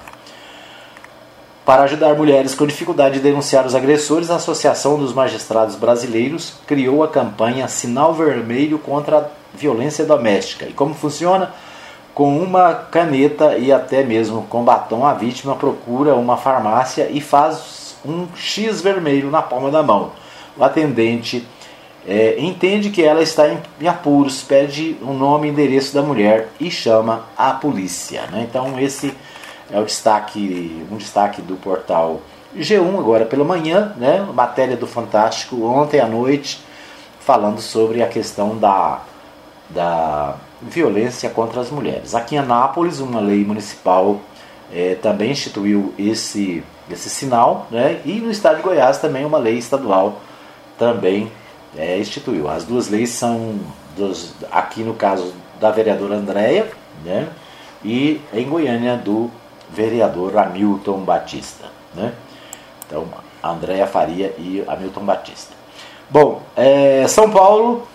Para 1.66 1.82
ajudar 1.82 2.14
mulheres 2.14 2.54
com 2.54 2.66
dificuldade 2.66 3.16
de 3.16 3.20
denunciar 3.20 3.66
os 3.66 3.74
agressores, 3.74 4.30
a 4.30 4.36
Associação 4.36 4.98
dos 4.98 5.12
Magistrados 5.12 5.76
Brasileiros 5.76 6.54
criou 6.66 7.02
a 7.02 7.08
campanha 7.08 7.68
Sinal 7.68 8.14
Vermelho 8.14 8.78
contra 8.78 9.18
a 9.18 9.24
Violência 9.56 10.04
Doméstica. 10.04 10.66
E 10.66 10.72
como 10.72 10.94
funciona? 10.94 11.52
Com 12.14 12.38
uma 12.38 12.74
caneta 12.74 13.56
e 13.56 13.72
até 13.72 14.02
mesmo 14.02 14.42
com 14.48 14.64
batom, 14.64 15.06
a 15.06 15.14
vítima 15.14 15.54
procura 15.54 16.14
uma 16.14 16.36
farmácia 16.36 17.08
e 17.10 17.20
faz 17.20 17.79
um 18.04 18.26
X 18.36 18.80
vermelho 18.80 19.30
na 19.30 19.42
palma 19.42 19.70
da 19.70 19.82
mão. 19.82 20.12
O 20.56 20.64
atendente 20.64 21.46
é, 22.06 22.36
entende 22.38 22.90
que 22.90 23.02
ela 23.02 23.22
está 23.22 23.48
em, 23.48 23.86
apuros, 23.86 24.42
pede 24.42 24.96
o 25.02 25.12
nome 25.12 25.48
e 25.48 25.50
endereço 25.50 25.94
da 25.94 26.02
mulher 26.02 26.48
e 26.58 26.70
chama 26.70 27.24
a 27.36 27.52
polícia. 27.52 28.22
Né? 28.30 28.46
Então 28.48 28.78
esse 28.78 29.14
é 29.70 29.78
o 29.78 29.84
destaque, 29.84 30.84
um 30.90 30.96
destaque 30.96 31.42
do 31.42 31.56
portal 31.56 32.20
G1 32.56 32.98
agora 32.98 33.24
pela 33.24 33.44
manhã, 33.44 33.94
né? 33.96 34.26
matéria 34.34 34.76
do 34.76 34.86
Fantástico 34.86 35.62
ontem 35.64 36.00
à 36.00 36.06
noite, 36.06 36.60
falando 37.20 37.60
sobre 37.60 38.02
a 38.02 38.08
questão 38.08 38.56
da, 38.58 39.02
da 39.68 40.34
violência 40.60 41.30
contra 41.30 41.60
as 41.60 41.70
mulheres. 41.70 42.14
Aqui 42.14 42.34
em 42.34 42.38
Anápolis, 42.38 42.98
uma 42.98 43.20
lei 43.20 43.44
municipal 43.44 44.20
é, 44.72 44.96
também 44.96 45.30
instituiu 45.30 45.94
esse 45.98 46.64
esse 46.94 47.10
sinal, 47.10 47.66
né? 47.70 48.00
E 48.04 48.14
no 48.14 48.30
estado 48.30 48.56
de 48.56 48.62
Goiás 48.62 48.98
também 48.98 49.24
uma 49.24 49.38
lei 49.38 49.58
estadual 49.58 50.20
também 50.78 51.30
é, 51.76 51.98
instituiu. 51.98 52.48
As 52.48 52.64
duas 52.64 52.88
leis 52.88 53.10
são 53.10 53.58
dos, 53.96 54.34
aqui 54.50 54.82
no 54.82 54.94
caso 54.94 55.32
da 55.60 55.70
vereadora 55.70 56.16
Andréia, 56.16 56.70
né? 57.04 57.28
E 57.84 58.20
em 58.32 58.48
Goiânia 58.48 58.96
do 58.96 59.30
vereador 59.70 60.36
Hamilton 60.36 61.00
Batista, 61.00 61.66
né? 61.94 62.12
Então, 62.86 63.06
Andréia 63.42 63.86
Faria 63.86 64.34
e 64.38 64.64
Hamilton 64.66 65.04
Batista. 65.04 65.54
Bom, 66.08 66.42
é, 66.56 67.06
São 67.08 67.30
Paulo, 67.30 67.86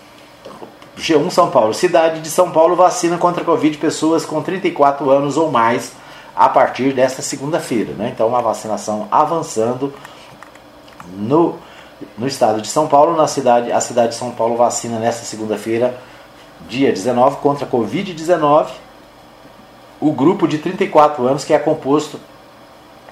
G1 0.98 1.30
São 1.30 1.50
Paulo, 1.50 1.74
cidade 1.74 2.20
de 2.20 2.30
São 2.30 2.50
Paulo 2.50 2.74
vacina 2.74 3.18
contra 3.18 3.42
a 3.42 3.44
Covid 3.44 3.76
pessoas 3.76 4.24
com 4.24 4.42
34 4.42 5.10
anos 5.10 5.36
ou 5.36 5.50
mais 5.50 5.92
a 6.36 6.48
partir 6.48 6.92
desta 6.92 7.22
segunda-feira. 7.22 7.94
Né? 7.94 8.10
Então, 8.14 8.36
a 8.36 8.40
vacinação 8.42 9.08
avançando 9.10 9.92
no, 11.16 11.56
no 12.18 12.26
estado 12.26 12.60
de 12.60 12.68
São 12.68 12.86
Paulo. 12.86 13.16
Na 13.16 13.26
cidade, 13.26 13.72
a 13.72 13.80
cidade 13.80 14.10
de 14.10 14.16
São 14.16 14.30
Paulo 14.30 14.56
vacina 14.56 14.98
nesta 14.98 15.24
segunda-feira, 15.24 15.98
dia 16.68 16.92
19, 16.92 17.36
contra 17.36 17.64
a 17.64 17.68
Covid-19. 17.68 18.68
O 19.98 20.12
grupo 20.12 20.46
de 20.46 20.58
34 20.58 21.26
anos, 21.26 21.42
que 21.42 21.54
é 21.54 21.58
composto 21.58 22.20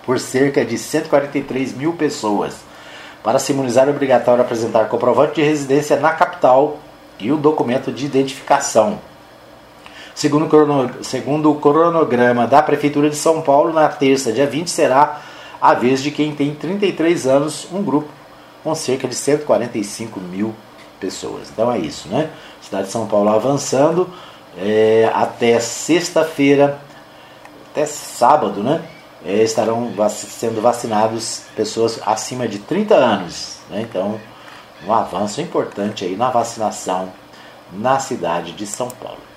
por 0.04 0.20
cerca 0.20 0.62
de 0.62 0.76
143 0.76 1.72
mil 1.72 1.94
pessoas. 1.94 2.56
Para 3.22 3.38
se 3.38 3.52
imunizar 3.52 3.88
é 3.88 3.90
obrigatório 3.90 4.42
apresentar 4.42 4.86
comprovante 4.88 5.36
de 5.36 5.42
residência 5.42 5.96
na 5.96 6.12
capital 6.12 6.76
e 7.18 7.32
o 7.32 7.38
documento 7.38 7.90
de 7.90 8.04
identificação. 8.04 8.98
Segundo 10.14 11.50
o 11.50 11.56
cronograma 11.56 12.46
da 12.46 12.62
Prefeitura 12.62 13.10
de 13.10 13.16
São 13.16 13.42
Paulo, 13.42 13.72
na 13.72 13.88
terça, 13.88 14.32
dia 14.32 14.46
20, 14.46 14.70
será 14.70 15.20
a 15.60 15.74
vez 15.74 16.02
de 16.02 16.10
quem 16.10 16.34
tem 16.34 16.54
33 16.54 17.26
anos, 17.26 17.66
um 17.72 17.82
grupo 17.82 18.08
com 18.62 18.74
cerca 18.74 19.08
de 19.08 19.14
145 19.14 20.20
mil 20.20 20.54
pessoas. 21.00 21.50
Então 21.50 21.70
é 21.70 21.78
isso, 21.78 22.08
né? 22.08 22.30
Cidade 22.62 22.86
de 22.86 22.92
São 22.92 23.06
Paulo 23.06 23.28
avançando 23.28 24.08
é, 24.56 25.10
até 25.12 25.58
sexta-feira, 25.58 26.78
até 27.70 27.84
sábado, 27.84 28.62
né? 28.62 28.82
É, 29.24 29.42
estarão 29.42 29.90
vac 29.90 30.12
sendo 30.12 30.60
vacinados 30.60 31.42
pessoas 31.56 31.98
acima 32.04 32.46
de 32.46 32.58
30 32.58 32.94
anos. 32.94 33.58
Né? 33.70 33.80
Então, 33.88 34.20
um 34.86 34.92
avanço 34.92 35.40
importante 35.40 36.04
aí 36.04 36.14
na 36.14 36.30
vacinação 36.30 37.10
na 37.72 37.98
cidade 37.98 38.52
de 38.52 38.66
São 38.66 38.88
Paulo. 38.88 39.33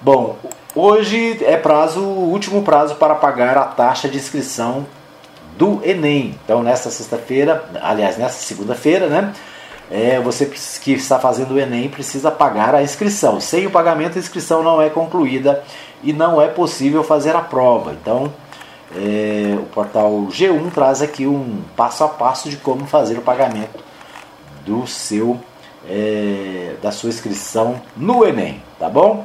Bom, 0.00 0.36
hoje 0.74 1.42
é 1.42 1.56
prazo, 1.56 2.00
o 2.00 2.30
último 2.30 2.62
prazo 2.62 2.96
para 2.96 3.14
pagar 3.14 3.56
a 3.56 3.64
taxa 3.64 4.08
de 4.08 4.18
inscrição 4.18 4.86
do 5.56 5.80
Enem. 5.82 6.38
Então, 6.44 6.62
nessa 6.62 6.90
sexta-feira, 6.90 7.64
aliás, 7.80 8.18
nessa 8.18 8.44
segunda-feira, 8.44 9.06
né? 9.06 9.32
É, 9.90 10.20
você 10.20 10.46
que 10.82 10.92
está 10.92 11.18
fazendo 11.18 11.54
o 11.54 11.58
Enem 11.58 11.88
precisa 11.88 12.30
pagar 12.30 12.74
a 12.74 12.82
inscrição. 12.82 13.40
Sem 13.40 13.66
o 13.66 13.70
pagamento, 13.70 14.16
a 14.16 14.20
inscrição 14.20 14.62
não 14.62 14.82
é 14.82 14.90
concluída 14.90 15.62
e 16.02 16.12
não 16.12 16.42
é 16.42 16.48
possível 16.48 17.02
fazer 17.02 17.34
a 17.34 17.40
prova. 17.40 17.92
Então, 17.92 18.32
é, 18.94 19.56
o 19.58 19.64
portal 19.64 20.10
G1 20.30 20.72
traz 20.72 21.00
aqui 21.00 21.26
um 21.26 21.62
passo 21.74 22.04
a 22.04 22.08
passo 22.08 22.50
de 22.50 22.58
como 22.58 22.86
fazer 22.86 23.16
o 23.16 23.22
pagamento 23.22 23.82
do 24.66 24.86
seu 24.86 25.40
é, 25.88 26.74
da 26.82 26.90
sua 26.90 27.08
inscrição 27.08 27.80
no 27.96 28.26
Enem, 28.26 28.60
tá 28.78 28.88
bom? 28.88 29.24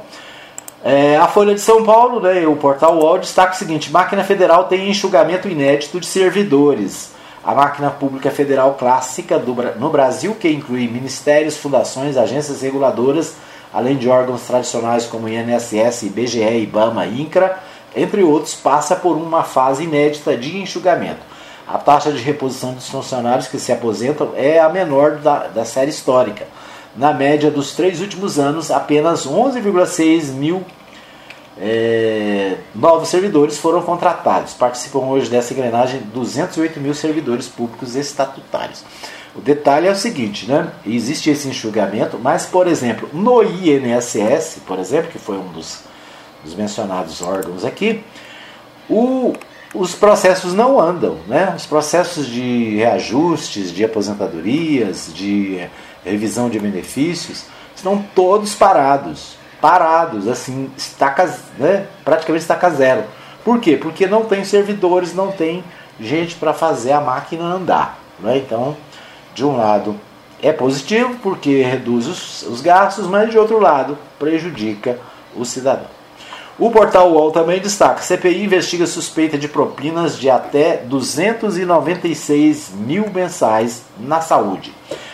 É, 0.84 1.16
a 1.16 1.28
Folha 1.28 1.54
de 1.54 1.62
São 1.62 1.84
Paulo, 1.84 2.20
né, 2.20 2.48
o 2.48 2.56
portal 2.56 2.98
UOL, 2.98 3.20
destaca 3.20 3.54
o 3.54 3.58
seguinte: 3.58 3.92
máquina 3.92 4.24
federal 4.24 4.64
tem 4.64 4.90
enxugamento 4.90 5.48
inédito 5.48 6.00
de 6.00 6.08
servidores. 6.08 7.12
A 7.44 7.54
máquina 7.54 7.90
pública 7.90 8.32
federal 8.32 8.76
clássica 8.76 9.38
do, 9.38 9.54
no 9.80 9.90
Brasil, 9.90 10.36
que 10.36 10.50
inclui 10.50 10.88
ministérios, 10.88 11.58
fundações, 11.58 12.18
agências 12.18 12.62
reguladoras, 12.62 13.36
além 13.74 13.96
de 13.96 14.10
órgãos 14.10 14.42
tradicionais 14.42 15.06
como 15.06 15.28
INSS, 15.28 16.04
IBGE, 16.04 16.64
IBAMA, 16.64 17.06
INCRA, 17.08 17.60
entre 17.96 18.24
outros, 18.24 18.56
passa 18.56 18.96
por 18.96 19.18
uma 19.18 19.44
fase 19.44 19.84
inédita 19.84 20.36
de 20.36 20.58
enxugamento. 20.58 21.20
A 21.68 21.78
taxa 21.78 22.12
de 22.12 22.22
reposição 22.22 22.74
dos 22.74 22.90
funcionários 22.90 23.48
que 23.48 23.60
se 23.60 23.72
aposentam 23.72 24.32
é 24.36 24.60
a 24.60 24.70
menor 24.70 25.18
da, 25.18 25.48
da 25.48 25.66
série 25.66 25.90
histórica 25.90 26.46
na 26.96 27.14
média 27.14 27.50
dos 27.50 27.74
três 27.74 28.02
últimos 28.02 28.38
anos, 28.38 28.72
apenas 28.72 29.26
11,6 29.26 30.34
mil 30.34 30.64
é, 31.58 32.58
novos 32.74 33.10
servidores 33.10 33.58
foram 33.58 33.82
contratados. 33.82 34.54
Participam 34.54 35.00
hoje 35.00 35.30
dessa 35.30 35.54
engrenagem 35.54 36.02
208 36.14 36.80
mil 36.80 36.94
servidores 36.94 37.48
públicos 37.48 37.96
estatutários. 37.96 38.84
O 39.36 39.40
detalhe 39.40 39.88
é 39.88 39.92
o 39.92 39.96
seguinte, 39.96 40.46
né? 40.50 40.72
Existe 40.86 41.30
esse 41.30 41.48
enxugamento, 41.48 42.20
mas, 42.22 42.46
por 42.46 42.68
exemplo, 42.68 43.08
no 43.14 43.42
INSS, 43.44 44.60
por 44.66 44.78
exemplo, 44.78 45.12
que 45.12 45.20
foi 45.20 45.38
um 45.38 45.48
dos, 45.50 45.84
dos 46.44 46.54
mencionados 46.54 47.22
órgãos 47.22 47.64
aqui, 47.64 48.04
o, 48.90 49.34
os 49.74 49.96
processos 49.96 50.54
não 50.54 50.82
andam, 50.82 51.18
né? 51.28 51.54
Os 51.56 51.66
processos 51.66 52.28
de 52.28 52.76
reajustes, 52.76 53.72
de 53.72 53.86
aposentadorias, 53.86 55.10
de 55.14 55.66
revisão 56.04 56.50
de 56.50 56.60
benefícios, 56.60 57.46
estão 57.76 58.04
todos 58.16 58.56
parados. 58.56 59.36
Parados, 59.60 60.28
assim, 60.28 60.72
estaca, 60.76 61.38
né? 61.58 61.86
praticamente 62.04 62.42
estaca 62.42 62.70
zero. 62.72 63.04
Por 63.44 63.60
quê? 63.60 63.78
Porque 63.78 64.08
não 64.08 64.26
tem 64.26 64.44
servidores, 64.44 65.14
não 65.14 65.32
tem 65.32 65.64
gente 66.00 66.36
para 66.36 66.54
fazer 66.54 66.94
a 66.94 67.02
máquina 67.02 67.44
andar. 67.44 68.00
Né? 68.20 68.38
Então, 68.38 68.76
de 69.36 69.46
um 69.46 69.56
lado 69.56 69.96
é 70.42 70.52
positivo 70.52 71.16
porque 71.22 71.62
reduz 71.62 72.08
os, 72.08 72.42
os 72.44 72.62
gastos, 72.62 73.06
mas 73.06 73.30
de 73.30 73.38
outro 73.38 73.60
lado 73.60 73.98
prejudica 74.18 75.00
o 75.36 75.46
cidadão. 75.46 75.86
O 76.58 76.72
portal 76.72 77.12
UOL 77.12 77.32
também 77.32 77.60
destaca: 77.60 78.02
CPI 78.02 78.44
investiga 78.44 78.88
suspeita 78.88 79.38
de 79.38 79.48
propinas 79.48 80.18
de 80.18 80.30
até 80.30 80.78
296 80.78 82.72
mil 82.74 83.10
mensais 83.12 83.84
na 84.00 84.22
saúde 84.22 84.74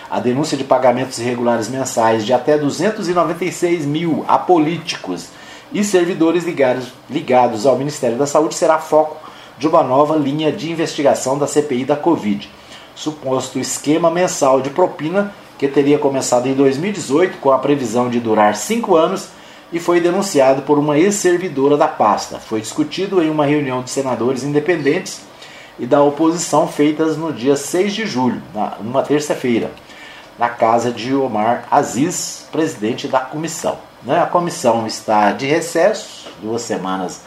a 0.10 0.20
denúncia 0.20 0.58
de 0.58 0.64
pagamentos 0.64 1.20
irregulares 1.20 1.68
mensais 1.68 2.26
de 2.26 2.34
até 2.34 2.58
296 2.58 3.86
mil 3.86 4.24
a 4.28 4.38
políticos 4.38 5.28
e 5.74 5.84
servidores 5.84 6.46
ligados, 6.46 6.94
ligados 7.10 7.66
ao 7.66 7.78
Ministério 7.78 8.18
da 8.18 8.26
Saúde 8.26 8.56
será 8.56 8.80
foco 8.80 9.18
de 9.58 9.68
uma 9.68 9.84
nova 9.84 10.16
linha 10.16 10.52
de 10.52 10.72
investigação 10.72 11.38
da 11.38 11.46
CPI 11.46 11.84
da 11.84 11.96
Covid. 11.96 12.50
Suposto 12.96 13.60
esquema 13.60 14.10
mensal 14.10 14.62
de 14.62 14.70
propina 14.70 15.34
que 15.58 15.68
teria 15.68 15.98
começado 16.00 16.48
em 16.48 16.54
2018 16.54 17.40
com 17.40 17.52
a 17.52 17.60
previsão 17.60 18.10
de 18.10 18.20
durar 18.20 18.56
cinco 18.56 18.96
anos 18.96 19.28
e 19.74 19.80
foi 19.80 20.00
denunciado 20.00 20.62
por 20.62 20.80
uma 20.80 20.98
ex-servidora 20.98 21.76
da 21.76 21.88
pasta. 21.88 22.40
Foi 22.40 22.62
discutido 22.62 23.22
em 23.22 23.30
uma 23.30 23.46
reunião 23.46 23.82
de 23.82 23.90
senadores 23.90 24.44
independentes 24.44 25.22
e 25.78 25.86
da 25.86 26.02
oposição 26.02 26.68
feitas 26.68 27.18
no 27.18 27.34
dia 27.34 27.58
6 27.58 27.94
de 27.94 28.06
julho, 28.06 28.42
numa 28.82 29.04
terça-feira 29.04 29.70
na 30.38 30.50
casa 30.50 30.92
de 30.92 31.14
Omar 31.14 31.66
Aziz, 31.72 32.48
presidente 32.52 33.08
da 33.08 33.20
comissão. 33.20 33.78
Né? 34.04 34.20
A 34.22 34.26
comissão 34.26 34.86
está 34.86 35.32
de 35.32 35.46
recesso, 35.46 36.30
duas 36.42 36.62
semanas 36.62 37.22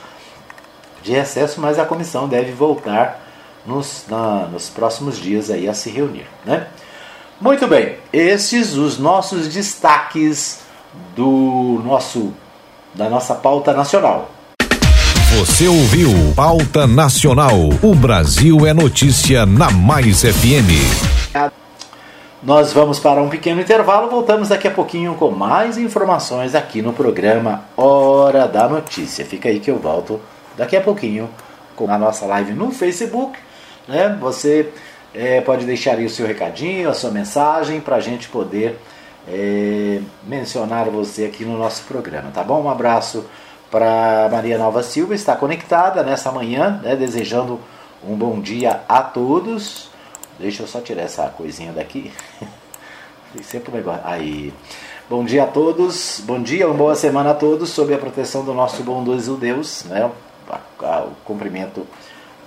de 1.03 1.13
recesso, 1.13 1.61
mas 1.61 1.79
a 1.79 1.85
comissão 1.85 2.29
deve 2.29 2.53
voltar 2.53 3.21
nos, 3.67 4.05
na, 4.09 4.47
nos 4.47 4.69
próximos 4.69 5.19
dias 5.19 5.51
aí 5.51 5.69
a 5.69 5.75
se 5.75 5.91
reunir. 5.91 6.27
Né? 6.45 6.67
Muito 7.41 7.67
bem, 7.67 7.97
esses 8.13 8.75
os 8.77 8.99
nossos 8.99 9.49
destaques 9.49 10.61
do 11.17 11.81
nosso 11.85 12.33
da 12.95 13.09
nossa 13.09 13.35
pauta 13.35 13.73
nacional. 13.73 14.31
Você 15.39 15.69
ouviu 15.69 16.11
Pauta 16.35 16.89
Nacional. 16.89 17.55
O 17.83 17.95
Brasil 17.95 18.67
é 18.67 18.75
notícia 18.75 19.47
na 19.47 19.71
Mais 19.71 20.23
FM. 20.23 21.70
Nós 22.43 22.73
vamos 22.73 22.99
para 22.99 23.21
um 23.21 23.29
pequeno 23.29 23.61
intervalo, 23.61 24.09
voltamos 24.09 24.49
daqui 24.49 24.67
a 24.67 24.71
pouquinho 24.71 25.15
com 25.15 25.31
mais 25.31 25.77
informações 25.77 26.55
aqui 26.55 26.81
no 26.81 26.91
programa 26.91 27.65
Hora 27.77 28.49
da 28.49 28.67
Notícia. 28.67 29.27
Fica 29.27 29.51
aí 29.51 29.61
que 29.61 29.71
eu 29.71 29.79
volto 29.79 30.19
daqui 30.57 30.75
a 30.75 30.81
pouquinho 30.81 31.29
com 31.77 31.91
a 31.91 31.99
nossa 31.99 32.25
live 32.25 32.55
no 32.55 32.71
Facebook. 32.71 33.39
Né? 33.87 34.17
Você 34.23 34.73
é, 35.15 35.43
pode 35.43 35.67
deixar 35.67 35.99
aí 35.99 36.07
o 36.07 36.09
seu 36.09 36.27
recadinho, 36.27 36.89
a 36.89 36.95
sua 36.95 37.11
mensagem 37.11 37.79
para 37.79 37.97
a 37.97 38.01
gente 38.01 38.27
poder 38.31 38.81
é, 39.29 40.01
mencionar 40.27 40.87
você 40.87 41.27
aqui 41.27 41.45
no 41.45 41.59
nosso 41.59 41.85
programa, 41.85 42.31
tá 42.33 42.43
bom? 42.43 42.63
Um 42.63 42.71
abraço 42.71 43.27
para 43.71 44.31
Maria 44.33 44.57
Nova 44.57 44.83
Silva, 44.83 45.15
está 45.15 45.37
conectada 45.37 46.03
nessa 46.03 46.33
manhã, 46.33 46.81
né? 46.83 46.97
desejando 46.97 47.61
um 48.03 48.15
bom 48.15 48.41
dia 48.41 48.81
a 48.89 49.03
todos 49.03 49.90
Deixa 50.41 50.63
eu 50.63 50.67
só 50.67 50.81
tirar 50.81 51.03
essa 51.03 51.29
coisinha 51.29 51.71
daqui. 51.71 52.11
Sempre 53.43 53.71
um. 53.79 54.01
Aí. 54.03 54.55
Bom 55.09 55.23
dia 55.23 55.45
a 55.45 55.47
todos. 55.47 56.23
Bom 56.25 56.43
dia, 56.43 56.67
uma 56.67 56.75
boa 56.75 56.95
semana 56.95 57.33
a 57.33 57.35
todos, 57.35 57.69
sob 57.69 57.93
a 57.93 57.99
proteção 57.99 58.43
do 58.43 58.55
nosso 58.55 58.83
bondoso 58.83 59.37
Deus, 59.37 59.85
né? 59.85 60.11
O 60.81 61.11
cumprimento 61.27 61.87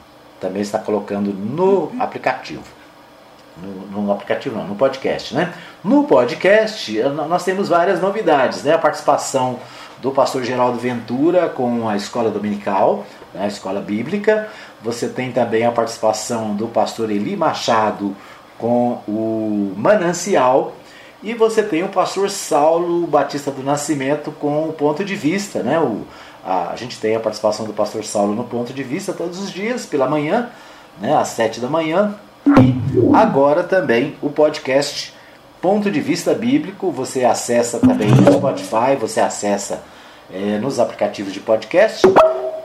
também 0.42 0.62
está 0.62 0.80
colocando 0.80 1.32
no 1.32 1.92
aplicativo. 2.00 2.64
No, 3.62 4.04
no, 4.04 4.12
aplicativo 4.12 4.56
não, 4.56 4.68
no 4.68 4.76
podcast, 4.76 5.34
né? 5.34 5.54
No 5.84 6.04
podcast 6.04 7.02
nós 7.28 7.44
temos 7.44 7.70
várias 7.70 8.00
novidades, 8.02 8.64
né? 8.64 8.74
A 8.74 8.78
participação 8.78 9.60
do 10.00 10.12
pastor 10.12 10.44
Geraldo 10.44 10.78
Ventura 10.78 11.50
com 11.50 11.90
a 11.90 11.96
escola 11.96 12.30
dominical, 12.30 13.06
né? 13.34 13.46
a 13.46 13.48
escola 13.48 13.82
bíblica. 13.82 14.48
Você 14.84 15.10
tem 15.10 15.32
também 15.32 15.66
a 15.66 15.72
participação 15.72 16.56
do 16.56 16.68
pastor 16.68 17.10
Eli 17.10 17.36
Machado 17.36 18.16
com 18.58 19.02
o 19.08 19.74
Manancial. 19.76 20.74
E 21.24 21.34
você 21.34 21.64
tem 21.64 21.84
o 21.84 21.90
pastor 21.90 22.30
Saulo 22.30 23.08
Batista 23.08 23.50
do 23.50 23.64
Nascimento 23.64 24.32
com 24.32 24.70
o 24.70 24.74
ponto 24.74 25.04
de 25.04 25.16
vista, 25.16 25.64
né? 25.64 25.80
O, 25.80 26.06
a, 26.48 26.76
gente 26.78 26.98
tem 26.98 27.14
a 27.14 27.20
participação 27.20 27.66
do 27.66 27.74
pastor 27.74 28.06
Saulo 28.06 28.34
no 28.34 28.46
ponto 28.46 28.72
de 28.72 28.82
vista 28.82 29.12
todos 29.12 29.38
os 29.38 29.52
dias, 29.52 29.86
pela 29.86 30.08
manhã, 30.08 30.50
né? 30.98 31.14
às 31.14 31.28
sete 31.30 31.60
da 31.60 31.68
manhã. 31.68 32.16
E 32.46 33.14
agora 33.14 33.64
também 33.64 34.16
o 34.22 34.30
podcast 34.30 35.14
Ponto 35.62 35.92
de 35.92 36.00
Vista 36.00 36.34
Bíblico. 36.34 36.90
Você 36.92 37.26
acessa 37.26 37.80
também 37.80 38.08
no 38.10 38.32
Spotify, 38.32 38.96
você 38.98 39.20
acessa 39.20 39.84
é, 40.32 40.58
nos 40.58 40.80
aplicativos 40.80 41.34
de 41.34 41.42
podcast 41.42 42.08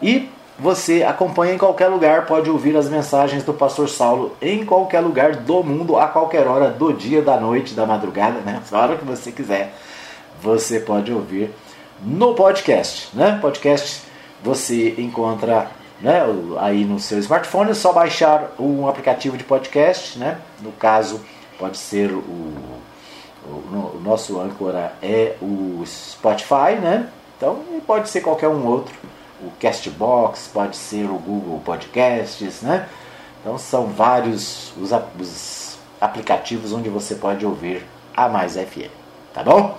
e 0.01 0.31
você 0.57 1.03
acompanha 1.03 1.55
em 1.55 1.59
qualquer 1.59 1.88
lugar, 1.88 2.27
pode 2.27 2.49
ouvir 2.49 2.77
as 2.77 2.88
mensagens 2.88 3.42
do 3.42 3.53
pastor 3.53 3.88
Saulo 3.88 4.37
em 4.40 4.64
qualquer 4.64 5.01
lugar 5.01 5.35
do 5.35 5.64
mundo, 5.64 5.97
a 5.97 6.07
qualquer 6.07 6.47
hora 6.47 6.68
do 6.71 6.92
dia, 6.92 7.21
da 7.21 7.37
noite, 7.37 7.75
da 7.75 7.85
madrugada, 7.85 8.38
né? 8.40 8.62
A 8.71 8.79
hora 8.79 8.97
que 8.97 9.05
você 9.05 9.33
quiser, 9.33 9.75
você 10.40 10.79
pode 10.79 11.12
ouvir 11.12 11.51
no 12.03 12.35
podcast, 12.35 13.09
né? 13.15 13.38
Podcast 13.41 14.03
você 14.43 14.95
encontra 14.99 15.71
né, 16.01 16.23
aí 16.59 16.85
no 16.85 16.99
seu 16.99 17.19
smartphone, 17.21 17.71
é 17.71 17.75
só 17.75 17.93
baixar 17.93 18.53
um 18.59 18.88
aplicativo 18.88 19.37
de 19.37 19.45
podcast, 19.45 20.19
né? 20.19 20.38
No 20.61 20.73
caso, 20.73 21.21
pode 21.59 21.79
ser 21.79 22.11
o, 22.11 22.19
o, 22.19 23.53
o 23.97 24.01
nosso 24.05 24.41
âncora 24.41 24.95
é 25.01 25.37
o 25.41 25.83
Spotify, 25.87 26.75
né? 26.81 27.09
Então, 27.37 27.61
pode 27.87 28.09
ser 28.09 28.21
qualquer 28.21 28.49
um 28.49 28.67
outro 28.67 28.95
o 29.43 29.51
Castbox, 29.61 30.49
pode 30.53 30.77
ser 30.77 31.05
o 31.05 31.19
Google 31.19 31.61
Podcasts, 31.65 32.62
né? 32.62 32.88
Então 33.41 33.59
são 33.59 33.87
vários 33.87 34.73
os, 34.77 34.93
os 35.21 35.79
aplicativos 36.01 36.73
onde 36.73 36.88
você 36.88 37.17
pode 37.17 37.45
ouvir 37.45 37.85
a 38.17 38.29
Mais 38.29 38.55
FM, 38.55 38.91
tá 39.35 39.43
bom? 39.43 39.77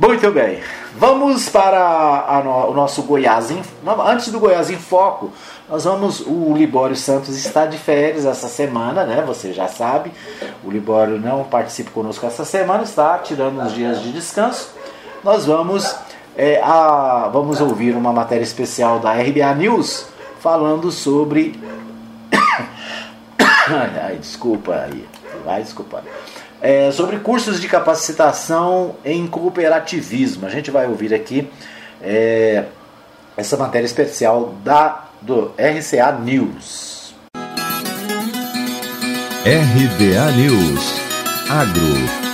Muito 0.00 0.30
bem, 0.30 0.62
vamos 0.96 1.50
para 1.50 2.40
no, 2.42 2.70
o 2.70 2.74
nosso 2.74 3.02
Goiás 3.02 3.50
em, 3.50 3.62
Antes 4.06 4.32
do 4.32 4.40
Goiás 4.40 4.70
em 4.70 4.78
Foco, 4.78 5.30
nós 5.68 5.84
vamos. 5.84 6.20
O 6.20 6.54
Libório 6.56 6.96
Santos 6.96 7.36
está 7.36 7.66
de 7.66 7.76
férias 7.76 8.24
essa 8.24 8.48
semana, 8.48 9.04
né? 9.04 9.22
Você 9.26 9.52
já 9.52 9.68
sabe. 9.68 10.10
O 10.64 10.70
Libório 10.70 11.20
não 11.20 11.44
participa 11.44 11.90
conosco 11.90 12.24
essa 12.24 12.46
semana, 12.46 12.82
está 12.82 13.18
tirando 13.18 13.60
uns 13.60 13.74
dias 13.74 14.02
de 14.02 14.10
descanso. 14.10 14.74
Nós 15.22 15.44
vamos 15.44 15.94
é, 16.34 16.62
a, 16.62 17.28
vamos 17.30 17.60
ouvir 17.60 17.94
uma 17.94 18.10
matéria 18.10 18.42
especial 18.42 19.00
da 19.00 19.12
RBA 19.12 19.54
News 19.54 20.06
falando 20.40 20.90
sobre. 20.90 21.60
Ai, 23.38 24.16
desculpa 24.18 24.72
aí, 24.72 25.06
vai 25.44 25.62
desculpa. 25.62 26.02
É, 26.62 26.90
sobre 26.92 27.18
cursos 27.18 27.60
de 27.60 27.68
capacitação 27.68 28.96
em 29.04 29.26
cooperativismo. 29.26 30.46
A 30.46 30.50
gente 30.50 30.70
vai 30.70 30.86
ouvir 30.86 31.14
aqui 31.14 31.50
é, 32.02 32.64
essa 33.36 33.56
matéria 33.56 33.86
especial 33.86 34.54
da 34.62 35.04
do 35.22 35.52
RCA 35.58 36.12
News. 36.12 37.14
RBA 39.44 40.32
News 40.32 41.00
Agro 41.48 42.29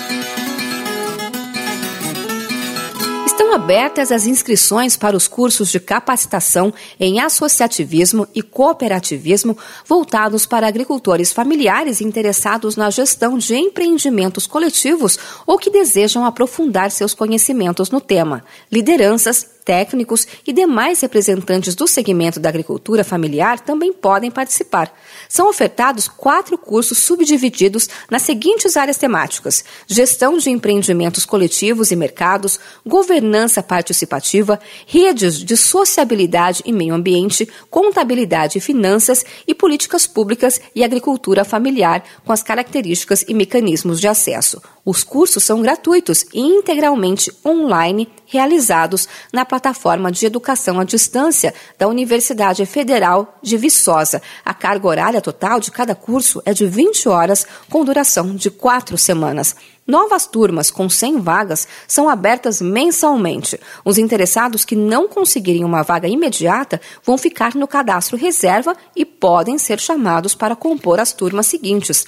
abertas 3.57 4.12
as 4.12 4.27
inscrições 4.27 4.99
para 4.99 5.16
os 5.16 5.27
cursos 5.27 5.71
de 5.71 5.81
capacitação 5.81 6.75
em 7.01 7.21
associativismo 7.21 8.29
e 8.35 8.42
cooperativismo 8.42 9.57
voltados 9.87 10.45
para 10.45 10.69
agricultores 10.69 11.33
familiares 11.33 12.03
interessados 12.03 12.77
na 12.77 12.90
gestão 12.90 13.38
de 13.38 13.57
empreendimentos 13.57 14.47
coletivos 14.47 15.19
ou 15.47 15.57
que 15.59 15.71
desejam 15.71 16.27
aprofundar 16.27 16.90
seus 16.90 17.14
conhecimentos 17.14 17.88
no 17.88 17.99
tema. 17.99 18.45
Lideranças, 18.71 19.57
técnicos 19.66 20.27
e 20.47 20.53
demais 20.53 21.01
representantes 21.01 21.75
do 21.75 21.88
segmento 21.88 22.38
da 22.38 22.49
agricultura 22.49 23.03
familiar 23.03 23.59
também 23.59 23.92
podem 23.92 24.31
participar. 24.31 24.95
São 25.29 25.49
ofertados 25.49 26.07
quatro 26.07 26.57
cursos 26.57 26.99
subdivididos 26.99 27.88
nas 28.09 28.23
seguintes 28.23 28.77
áreas 28.77 28.97
temáticas: 28.97 29.64
gestão 29.88 30.38
de 30.38 30.51
empreendimentos 30.51 31.27
coletivos 31.27 31.90
e 31.90 31.97
mercados, 31.97 32.61
governança 32.87 33.45
participativa, 33.62 34.59
redes 34.87 35.38
de 35.38 35.56
sociabilidade 35.56 36.62
e 36.64 36.72
meio 36.72 36.94
ambiente, 36.94 37.48
contabilidade 37.70 38.59
e 38.59 38.61
finanças 38.61 39.24
e 39.46 39.54
políticas 39.54 40.06
públicas 40.06 40.61
e 40.74 40.82
agricultura 40.82 41.44
familiar 41.44 42.02
com 42.24 42.32
as 42.32 42.42
características 42.42 43.24
e 43.28 43.35
mecanismos 43.35 44.00
de 44.00 44.09
acesso. 44.09 44.61
Os 44.85 45.02
cursos 45.02 45.42
são 45.42 45.61
gratuitos 45.61 46.24
e 46.32 46.40
integralmente 46.40 47.32
online, 47.44 48.09
realizados 48.24 49.09
na 49.32 49.44
plataforma 49.44 50.12
de 50.12 50.24
educação 50.24 50.78
à 50.78 50.85
distância 50.85 51.52
da 51.76 51.88
Universidade 51.88 52.64
Federal 52.66 53.37
de 53.42 53.56
Viçosa. 53.56 54.22
A 54.44 54.54
carga 54.54 54.87
horária 54.87 55.20
total 55.20 55.59
de 55.59 55.72
cada 55.72 55.94
curso 55.94 56.40
é 56.44 56.52
de 56.52 56.66
20 56.66 57.09
horas, 57.09 57.44
com 57.68 57.85
duração 57.85 58.37
de 58.37 58.48
quatro 58.48 58.96
semanas. 58.96 59.56
Novas 59.87 60.27
turmas 60.27 60.68
com 60.68 60.88
100 60.88 61.20
vagas 61.20 61.68
são 61.87 62.09
abertas 62.09 62.61
mensalmente. 62.61 63.59
Os 63.85 63.99
interessados 63.99 64.64
que 64.64 64.75
não 64.75 65.07
conseguirem 65.07 65.64
uma 65.64 65.83
vaga 65.83 66.09
imediata 66.09 66.81
vão 67.05 67.16
ficar 67.16 67.55
no 67.55 67.68
cadastro 67.68 68.16
reserva 68.16 68.77
e 68.96 69.05
podem 69.05 69.57
ser 69.59 69.79
chamados 69.79 70.35
para 70.35 70.57
compor 70.57 70.99
as 70.99 71.12
turmas 71.12 71.46
seguintes. 71.46 72.05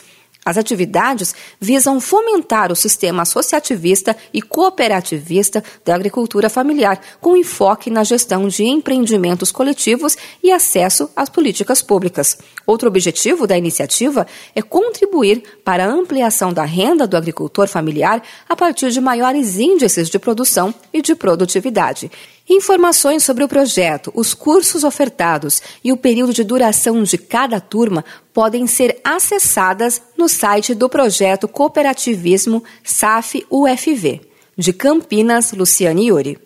As 0.48 0.56
atividades 0.56 1.34
visam 1.60 2.00
fomentar 2.00 2.72
o 2.72 2.74
sistema 2.74 3.20
associativista 3.20 4.16
e 4.32 4.40
cooperativista 4.40 5.62
da 5.84 5.94
agricultura 5.94 6.48
familiar, 6.48 6.98
com 7.20 7.36
enfoque 7.36 7.90
na 7.90 8.02
gestão 8.02 8.48
de 8.48 8.64
empreendimentos 8.64 9.52
coletivos 9.52 10.16
e 10.42 10.50
acesso 10.50 11.10
às 11.14 11.28
políticas 11.28 11.82
públicas. 11.82 12.38
Outro 12.66 12.88
objetivo 12.88 13.46
da 13.46 13.58
iniciativa 13.58 14.26
é 14.54 14.62
contribuir 14.62 15.42
para 15.62 15.84
a 15.84 15.92
ampliação 15.92 16.50
da 16.50 16.64
renda 16.64 17.06
do 17.06 17.18
agricultor 17.18 17.68
familiar 17.68 18.22
a 18.48 18.56
partir 18.56 18.90
de 18.90 19.02
maiores 19.02 19.58
índices 19.58 20.08
de 20.08 20.18
produção 20.18 20.74
e 20.94 21.02
de 21.02 21.14
produtividade. 21.14 22.10
Informações 22.50 23.24
sobre 23.24 23.44
o 23.44 23.48
projeto, 23.48 24.10
os 24.14 24.32
cursos 24.32 24.82
ofertados 24.82 25.60
e 25.84 25.92
o 25.92 25.98
período 25.98 26.32
de 26.32 26.42
duração 26.42 27.02
de 27.02 27.18
cada 27.18 27.60
turma 27.60 28.02
podem 28.32 28.66
ser 28.66 28.98
acessadas 29.04 30.00
no 30.16 30.30
site 30.30 30.74
do 30.74 30.88
projeto 30.88 31.46
Cooperativismo 31.46 32.64
SAF 32.82 33.46
UFV. 33.50 34.22
De 34.56 34.72
Campinas, 34.72 35.52
Luciane 35.52 36.08
Yuri. 36.08 36.38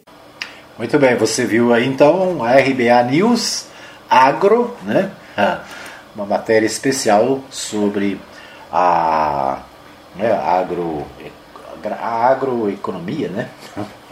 Muito 0.77 0.99
bem, 0.99 1.17
você 1.17 1.47
viu 1.47 1.73
aí 1.73 1.87
então 1.87 2.43
a 2.43 2.57
RBA 2.57 3.03
News 3.09 3.67
Agro, 4.11 4.77
né? 4.83 5.13
Uma 6.17 6.27
matéria 6.27 6.67
especial 6.67 7.41
sobre 7.49 8.21
a, 8.73 9.63
né, 10.17 10.33
agro, 10.33 11.07
a 11.85 12.27
agroeconomia, 12.27 13.29
né? 13.29 13.49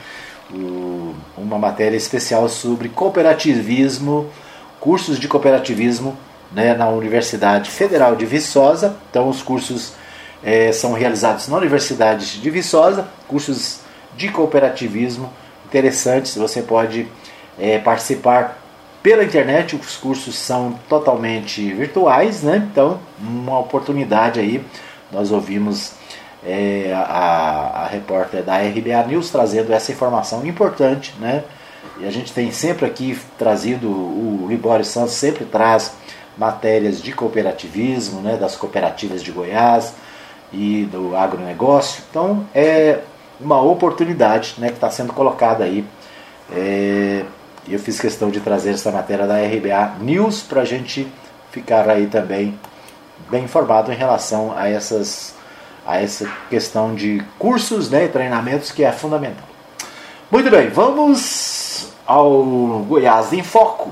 uma 1.42 1.58
matéria 1.58 1.96
especial 1.96 2.48
sobre 2.48 2.88
cooperativismo, 2.88 4.28
cursos 4.78 5.18
de 5.18 5.28
cooperativismo 5.28 6.16
né, 6.52 6.74
na 6.74 6.88
Universidade 6.88 7.70
Federal 7.70 8.16
de 8.16 8.26
Viçosa. 8.26 8.96
Então, 9.10 9.28
os 9.28 9.42
cursos 9.42 9.92
é, 10.42 10.72
são 10.72 10.92
realizados 10.92 11.48
na 11.48 11.56
Universidade 11.56 12.40
de 12.40 12.50
Viçosa, 12.50 13.08
cursos 13.28 13.80
de 14.16 14.28
cooperativismo 14.28 15.32
interessantes. 15.66 16.36
Você 16.36 16.62
pode 16.62 17.06
é, 17.58 17.78
participar 17.78 18.58
pela 19.02 19.24
internet, 19.24 19.76
os 19.76 19.96
cursos 19.96 20.36
são 20.36 20.78
totalmente 20.88 21.72
virtuais, 21.72 22.42
né? 22.42 22.68
Então, 22.70 23.00
uma 23.18 23.58
oportunidade 23.58 24.38
aí. 24.38 24.62
Nós 25.10 25.32
ouvimos 25.32 25.92
é, 26.44 26.92
a, 26.94 27.82
a 27.84 27.86
repórter 27.86 28.42
da 28.42 28.56
RBA 28.58 29.06
News 29.08 29.30
trazendo 29.30 29.72
essa 29.72 29.92
informação 29.92 30.44
importante, 30.46 31.14
né? 31.20 31.44
E 31.98 32.06
a 32.06 32.10
gente 32.10 32.32
tem 32.32 32.50
sempre 32.50 32.86
aqui 32.86 33.18
trazido, 33.38 33.88
o 33.88 34.46
Libório 34.48 34.84
Santos 34.84 35.14
sempre 35.14 35.44
traz 35.44 35.92
matérias 36.36 37.02
de 37.02 37.12
cooperativismo, 37.12 38.20
né, 38.20 38.36
das 38.36 38.56
cooperativas 38.56 39.22
de 39.22 39.30
Goiás 39.30 39.94
e 40.52 40.88
do 40.90 41.14
agronegócio. 41.14 42.02
Então 42.10 42.46
é 42.54 43.00
uma 43.38 43.60
oportunidade 43.60 44.54
né, 44.58 44.68
que 44.68 44.74
está 44.74 44.90
sendo 44.90 45.12
colocada 45.12 45.64
aí. 45.64 45.84
É, 46.52 47.24
eu 47.68 47.78
fiz 47.78 48.00
questão 48.00 48.30
de 48.30 48.40
trazer 48.40 48.70
essa 48.70 48.90
matéria 48.90 49.26
da 49.26 49.36
RBA 49.36 49.96
News 50.00 50.42
para 50.42 50.62
a 50.62 50.64
gente 50.64 51.06
ficar 51.50 51.88
aí 51.88 52.06
também 52.06 52.58
bem 53.30 53.44
informado 53.44 53.92
em 53.92 53.96
relação 53.96 54.56
a 54.56 54.68
essas 54.68 55.34
a 55.90 56.00
essa 56.00 56.30
questão 56.48 56.94
de 56.94 57.22
cursos 57.38 57.90
né, 57.90 58.04
e 58.04 58.08
treinamentos 58.08 58.70
que 58.70 58.84
é 58.84 58.92
fundamental. 58.92 59.48
Muito 60.30 60.48
bem, 60.50 60.68
vamos 60.68 61.88
ao 62.06 62.44
Goiás 62.88 63.32
em 63.32 63.42
Foco, 63.42 63.90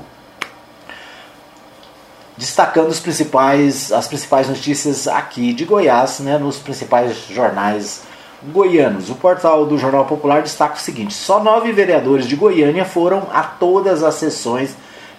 destacando 2.37 2.89
os 2.89 2.99
principais, 2.99 3.91
as 3.91 4.07
principais 4.07 4.47
notícias 4.47 5.07
aqui 5.07 5.53
de 5.53 5.65
Goiás, 5.65 6.19
né, 6.19 6.37
nos 6.37 6.57
principais 6.57 7.25
jornais 7.29 8.03
goianos. 8.43 9.09
O 9.09 9.15
portal 9.15 9.65
do 9.65 9.77
Jornal 9.77 10.05
Popular 10.05 10.41
destaca 10.41 10.75
o 10.75 10.79
seguinte: 10.79 11.13
só 11.13 11.43
nove 11.43 11.71
vereadores 11.71 12.27
de 12.27 12.35
Goiânia 12.35 12.85
foram 12.85 13.27
a 13.33 13.43
todas 13.43 14.03
as 14.03 14.15
sessões 14.15 14.75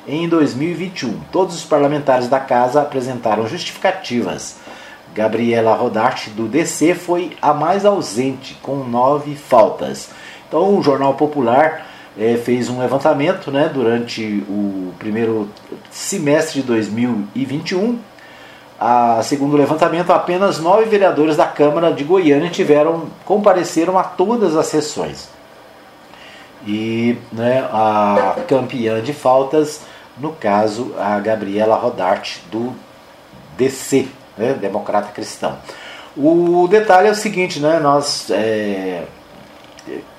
em 0.06 0.28
2021. 0.28 1.20
Todos 1.30 1.54
os 1.54 1.64
parlamentares 1.64 2.28
da 2.28 2.40
casa 2.40 2.80
apresentaram 2.80 3.46
justificativas. 3.46 4.56
Gabriela 5.14 5.74
Rodarte, 5.74 6.30
do 6.30 6.46
DC, 6.46 6.94
foi 6.94 7.36
a 7.42 7.52
mais 7.52 7.84
ausente, 7.84 8.56
com 8.62 8.76
nove 8.84 9.34
faltas. 9.34 10.10
Então, 10.48 10.78
o 10.78 10.82
Jornal 10.82 11.14
Popular 11.14 11.86
é, 12.18 12.36
fez 12.36 12.68
um 12.68 12.78
levantamento 12.78 13.50
né, 13.50 13.70
durante 13.72 14.44
o 14.48 14.92
primeiro 14.98 15.48
semestre 15.90 16.60
de 16.60 16.66
2021. 16.66 17.98
A, 18.78 19.20
segundo 19.22 19.54
o 19.54 19.56
levantamento, 19.56 20.10
apenas 20.10 20.58
nove 20.58 20.84
vereadores 20.86 21.36
da 21.36 21.46
Câmara 21.46 21.92
de 21.92 22.02
Goiânia 22.02 22.48
tiveram 22.50 23.08
compareceram 23.24 23.98
a 23.98 24.02
todas 24.02 24.56
as 24.56 24.66
sessões. 24.66 25.28
E 26.66 27.16
né, 27.32 27.66
a 27.72 28.36
campeã 28.48 29.00
de 29.02 29.12
faltas, 29.12 29.82
no 30.18 30.32
caso, 30.32 30.94
a 30.98 31.18
Gabriela 31.18 31.76
Rodarte, 31.76 32.42
do 32.50 32.72
DC, 33.56 34.08
né, 34.40 34.54
Democrata 34.54 35.12
Cristão. 35.12 35.58
O 36.16 36.66
detalhe 36.68 37.06
é 37.06 37.10
o 37.10 37.14
seguinte, 37.14 37.60
né, 37.60 37.78
nós 37.78 38.30
é, 38.30 39.04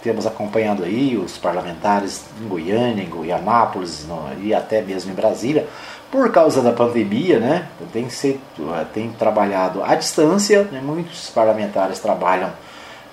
temos 0.02 0.26
acompanhando 0.26 0.84
aí 0.84 1.18
os 1.18 1.38
parlamentares 1.38 2.24
em 2.42 2.48
Goiânia, 2.48 3.04
em 3.04 3.10
Goianápolis 3.10 4.06
no, 4.08 4.30
e 4.42 4.54
até 4.54 4.82
mesmo 4.82 5.12
em 5.12 5.16
Brasília, 5.16 5.68
por 6.10 6.32
causa 6.32 6.62
da 6.62 6.72
pandemia, 6.72 7.40
né, 7.40 7.68
tem, 7.92 8.10
ser, 8.10 8.40
tem 8.94 9.12
trabalhado 9.12 9.84
à 9.84 9.96
distância, 9.96 10.64
né, 10.72 10.82
muitos 10.82 11.30
parlamentares 11.30 12.00
trabalham 12.00 12.52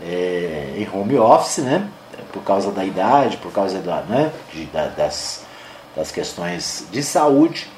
é, 0.01 0.75
em 0.77 0.89
home 0.93 1.19
office, 1.19 1.59
né, 1.59 1.89
por 2.33 2.43
causa 2.43 2.71
da 2.71 2.85
idade, 2.85 3.37
por 3.39 3.53
causa 3.53 3.79
da, 3.79 4.03
né, 4.03 4.31
de, 4.53 4.67
da, 4.67 4.87
das, 4.87 5.45
das 5.97 6.13
questões 6.13 6.87
de 6.93 7.03
saúde. 7.03 7.69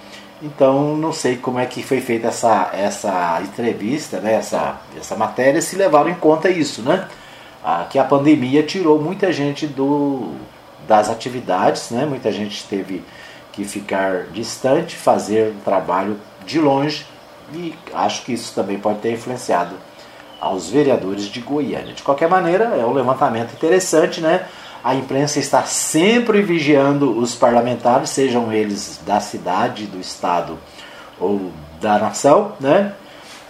Então, 0.43 0.97
não 0.97 1.13
sei 1.13 1.37
como 1.37 1.59
é 1.59 1.67
que 1.67 1.83
foi 1.83 2.01
feita 2.01 2.29
essa, 2.29 2.71
essa 2.73 3.41
entrevista, 3.43 4.21
né, 4.21 4.35
essa, 4.35 4.81
essa 4.97 5.15
matéria, 5.15 5.61
se 5.61 5.77
levaram 5.77 6.09
em 6.09 6.15
conta 6.15 6.49
isso, 6.49 6.83
né? 6.83 7.07
Ah, 7.63 7.87
que 7.91 7.99
a 7.99 8.05
pandemia 8.05 8.63
tirou 8.63 8.99
muita 8.99 9.31
gente 9.31 9.67
do, 9.67 10.33
das 10.89 11.11
atividades, 11.11 11.91
né? 11.91 12.07
muita 12.07 12.33
gente 12.33 12.65
teve 12.65 13.05
que 13.53 13.65
ficar 13.65 14.29
distante, 14.33 14.97
fazer 14.97 15.55
trabalho 15.65 16.19
de 16.47 16.59
longe 16.59 17.05
e 17.53 17.75
acho 17.93 18.23
que 18.23 18.33
isso 18.33 18.55
também 18.55 18.79
pode 18.79 19.01
ter 19.01 19.13
influenciado 19.13 19.77
aos 20.41 20.71
vereadores 20.71 21.25
de 21.25 21.41
Goiânia. 21.41 21.93
De 21.93 22.03
qualquer 22.03 22.29
maneira, 22.29 22.65
é 22.65 22.85
um 22.87 22.93
levantamento 22.93 23.53
interessante, 23.53 24.21
né? 24.21 24.47
A 24.83 24.95
imprensa 24.95 25.39
está 25.39 25.65
sempre 25.65 26.43
vigiando 26.43 27.19
os 27.19 27.35
parlamentares, 27.35 28.11
sejam 28.11 28.53
eles 28.53 29.01
da 29.05 29.21
cidade, 29.21 29.87
do 29.87 30.01
estado 30.01 30.59
ou 31.19 31.53
da 31.81 31.99
nação, 31.99 32.53
né? 32.59 32.95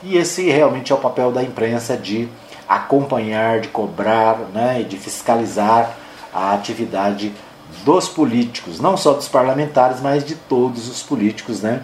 E 0.03 0.16
esse 0.16 0.51
realmente 0.51 0.93
é 0.93 0.95
o 0.95 0.99
papel 0.99 1.31
da 1.31 1.43
imprensa 1.43 1.97
de 1.97 2.29
acompanhar, 2.69 3.61
de 3.61 3.69
cobrar 3.69 4.38
né, 4.55 4.81
e 4.81 4.85
de 4.85 4.97
fiscalizar 4.97 5.95
a 6.33 6.55
atividade 6.55 7.33
dos 7.85 8.09
políticos, 8.09 8.81
não 8.81 8.97
só 8.97 9.12
dos 9.12 9.29
parlamentares, 9.29 10.01
mas 10.01 10.25
de 10.25 10.35
todos 10.35 10.88
os 10.88 11.03
políticos 11.03 11.61
né, 11.61 11.83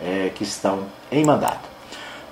é, 0.00 0.30
que 0.34 0.42
estão 0.42 0.80
em 1.10 1.24
mandato. 1.24 1.68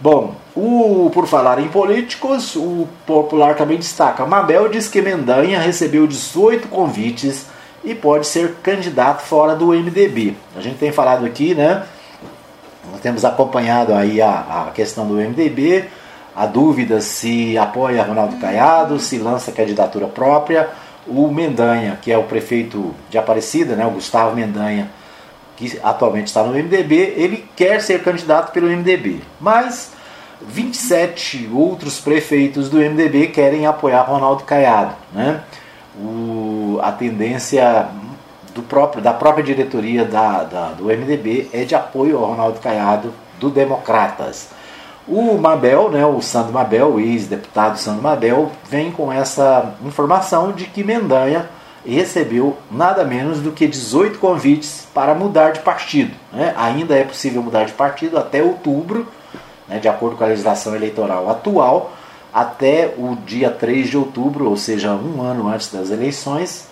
Bom, 0.01 0.35
o, 0.55 1.11
por 1.13 1.27
falar 1.27 1.61
em 1.61 1.69
políticos, 1.69 2.57
o 2.57 2.89
Popular 3.07 3.55
também 3.55 3.79
destaca: 3.79 4.27
Mabel 4.27 4.69
diz 4.69 4.89
que 4.89 5.01
Mendanha 5.01 5.61
recebeu 5.61 6.07
18 6.07 6.69
convites 6.69 7.47
e 7.85 7.95
pode 7.95 8.27
ser 8.27 8.57
candidato 8.63 9.23
fora 9.23 9.55
do 9.55 9.69
MDB. 9.69 10.37
A 10.57 10.61
gente 10.61 10.79
tem 10.79 10.93
falado 10.93 11.25
aqui, 11.25 11.55
né? 11.55 11.85
Nós 12.91 13.01
temos 13.01 13.25
acompanhado 13.25 13.95
aí 13.95 14.21
a, 14.21 14.67
a 14.69 14.71
questão 14.73 15.07
do 15.07 15.15
MDB, 15.15 15.85
a 16.35 16.47
dúvida 16.47 17.01
se 17.01 17.57
apoia 17.57 18.03
Ronaldo 18.03 18.37
Caiado, 18.37 18.99
se 18.99 19.19
lança 19.19 19.53
candidatura 19.53 20.07
própria. 20.07 20.69
O 21.07 21.29
Mendanha, 21.29 21.99
que 22.01 22.13
é 22.13 22.19
o 22.19 22.25
prefeito 22.25 22.95
de 23.09 23.19
Aparecida, 23.19 23.75
né, 23.75 23.87
o 23.87 23.91
Gustavo 23.91 24.35
Mendanha, 24.37 24.91
que 25.57 25.79
atualmente 25.83 26.29
está 26.29 26.43
no 26.43 26.53
MDB, 26.53 27.15
ele 27.17 27.49
quer 27.57 27.81
ser 27.81 28.03
candidato 28.03 28.53
pelo 28.53 28.69
MDB. 28.69 29.21
Mas 29.41 29.93
27 30.47 31.51
outros 31.53 32.01
prefeitos 32.01 32.69
do 32.69 32.79
MDB 32.79 33.29
querem 33.29 33.67
apoiar 33.67 34.03
Ronaldo 34.03 34.45
Caiado. 34.45 34.95
Né? 35.13 35.41
O, 35.97 36.79
a 36.83 36.93
tendência 36.93 37.89
do 38.55 38.63
próprio, 38.63 39.03
da 39.03 39.13
própria 39.13 39.45
diretoria 39.45 40.05
da, 40.05 40.45
da, 40.45 40.69
do 40.71 40.85
MDB 40.85 41.49
é 41.53 41.65
de 41.65 41.75
apoio 41.75 42.19
ao 42.19 42.27
Ronaldo 42.31 42.61
Caiado 42.61 43.13
do 43.39 43.51
Democratas. 43.51 44.49
O 45.09 45.37
Mabel, 45.39 45.91
né, 45.91 46.05
o 46.07 46.21
Sandro 46.21 46.53
Mabel, 46.53 46.95
o 46.95 47.01
ex-deputado 47.01 47.79
Sandro 47.79 48.03
Mabel, 48.03 48.51
vem 48.69 48.93
com 48.93 49.13
essa 49.13 49.75
informação 49.85 50.53
de 50.53 50.67
que 50.67 50.85
Mendanha 50.85 51.49
recebeu 51.85 52.57
nada 52.71 53.05
menos 53.05 53.41
do 53.41 53.51
que 53.51 53.67
18 53.67 54.19
convites 54.19 54.87
para 54.95 55.15
mudar 55.15 55.53
de 55.53 55.61
partido. 55.61 56.15
Né? 56.33 56.55
Ainda 56.57 56.95
é 56.95 57.05
possível 57.05 57.43
mudar 57.43 57.65
de 57.65 57.73
partido 57.73 58.19
até 58.19 58.43
outubro, 58.43 59.07
né, 59.71 59.79
de 59.79 59.89
acordo 59.89 60.17
com 60.17 60.25
a 60.25 60.27
legislação 60.27 60.75
eleitoral 60.75 61.31
atual, 61.31 61.93
até 62.35 62.93
o 62.99 63.17
dia 63.25 63.51
3 63.51 63.89
de 63.89 63.97
outubro, 63.97 64.49
ou 64.49 64.57
seja, 64.57 64.93
um 64.93 65.23
ano 65.23 65.49
antes 65.49 65.73
das 65.73 65.91
eleições, 65.91 66.69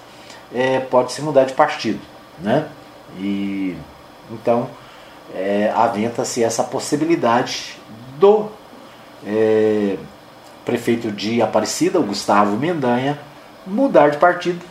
é, 0.52 0.80
pode-se 0.80 1.22
mudar 1.22 1.44
de 1.44 1.52
partido. 1.52 2.00
Né? 2.40 2.66
E, 3.18 3.76
então, 4.30 4.68
é, 5.34 5.72
aventa-se 5.74 6.42
essa 6.42 6.64
possibilidade 6.64 7.76
do 8.18 8.48
é, 9.24 9.96
prefeito 10.64 11.12
de 11.12 11.40
Aparecida, 11.40 12.00
o 12.00 12.04
Gustavo 12.04 12.56
Mendanha, 12.56 13.18
mudar 13.66 14.10
de 14.10 14.18
partido. 14.18 14.64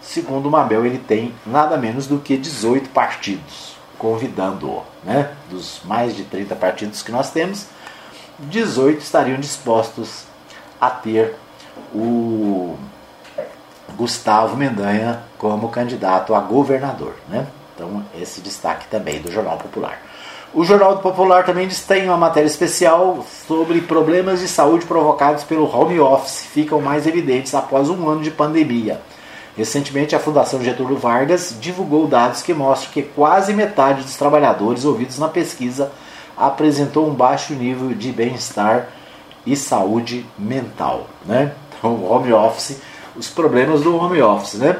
Segundo 0.00 0.46
o 0.46 0.50
Mabel, 0.50 0.84
ele 0.84 0.98
tem 0.98 1.34
nada 1.46 1.76
menos 1.76 2.06
do 2.06 2.18
que 2.18 2.36
18 2.36 2.90
partidos 2.90 3.74
convidando-o. 3.98 4.82
Né? 5.02 5.30
Dos 5.48 5.80
mais 5.84 6.14
de 6.14 6.24
30 6.24 6.54
partidos 6.56 7.02
que 7.02 7.10
nós 7.10 7.30
temos, 7.30 7.66
18 8.38 9.00
estariam 9.00 9.38
dispostos 9.38 10.24
a 10.80 10.90
ter 10.90 11.34
o 11.94 12.76
Gustavo 13.96 14.56
Mendanha 14.56 15.22
como 15.38 15.68
candidato 15.68 16.34
a 16.34 16.40
governador. 16.40 17.14
Né? 17.28 17.46
Então, 17.74 18.04
esse 18.20 18.40
destaque 18.40 18.86
também 18.88 19.20
do 19.20 19.30
Jornal 19.30 19.56
Popular. 19.56 20.00
O 20.52 20.62
Jornal 20.62 20.98
Popular 20.98 21.44
também 21.44 21.68
tem 21.68 22.04
uma 22.04 22.16
matéria 22.16 22.46
especial 22.46 23.26
sobre 23.48 23.80
problemas 23.80 24.40
de 24.40 24.46
saúde 24.46 24.86
provocados 24.86 25.42
pelo 25.42 25.68
home 25.68 25.98
office 25.98 26.44
ficam 26.44 26.80
mais 26.80 27.08
evidentes 27.08 27.54
após 27.54 27.90
um 27.90 28.08
ano 28.08 28.22
de 28.22 28.30
pandemia. 28.30 29.00
Recentemente, 29.56 30.14
a 30.14 30.20
Fundação 30.20 30.62
Getúlio 30.62 30.96
Vargas 30.96 31.56
divulgou 31.60 32.06
dados 32.06 32.42
que 32.42 32.54
mostram 32.54 32.92
que 32.92 33.02
quase 33.02 33.52
metade 33.52 34.02
dos 34.02 34.16
trabalhadores 34.16 34.84
ouvidos 34.84 35.18
na 35.18 35.28
pesquisa 35.28 35.90
apresentou 36.36 37.08
um 37.08 37.14
baixo 37.14 37.54
nível 37.54 37.90
de 37.94 38.12
bem-estar 38.12 38.88
e 39.46 39.56
saúde 39.56 40.26
mental. 40.38 41.06
Né? 41.24 41.52
Então, 41.78 42.04
home 42.04 42.32
office, 42.32 42.80
os 43.16 43.28
problemas 43.28 43.82
do 43.82 43.96
home 43.96 44.20
office. 44.20 44.54
Né? 44.54 44.76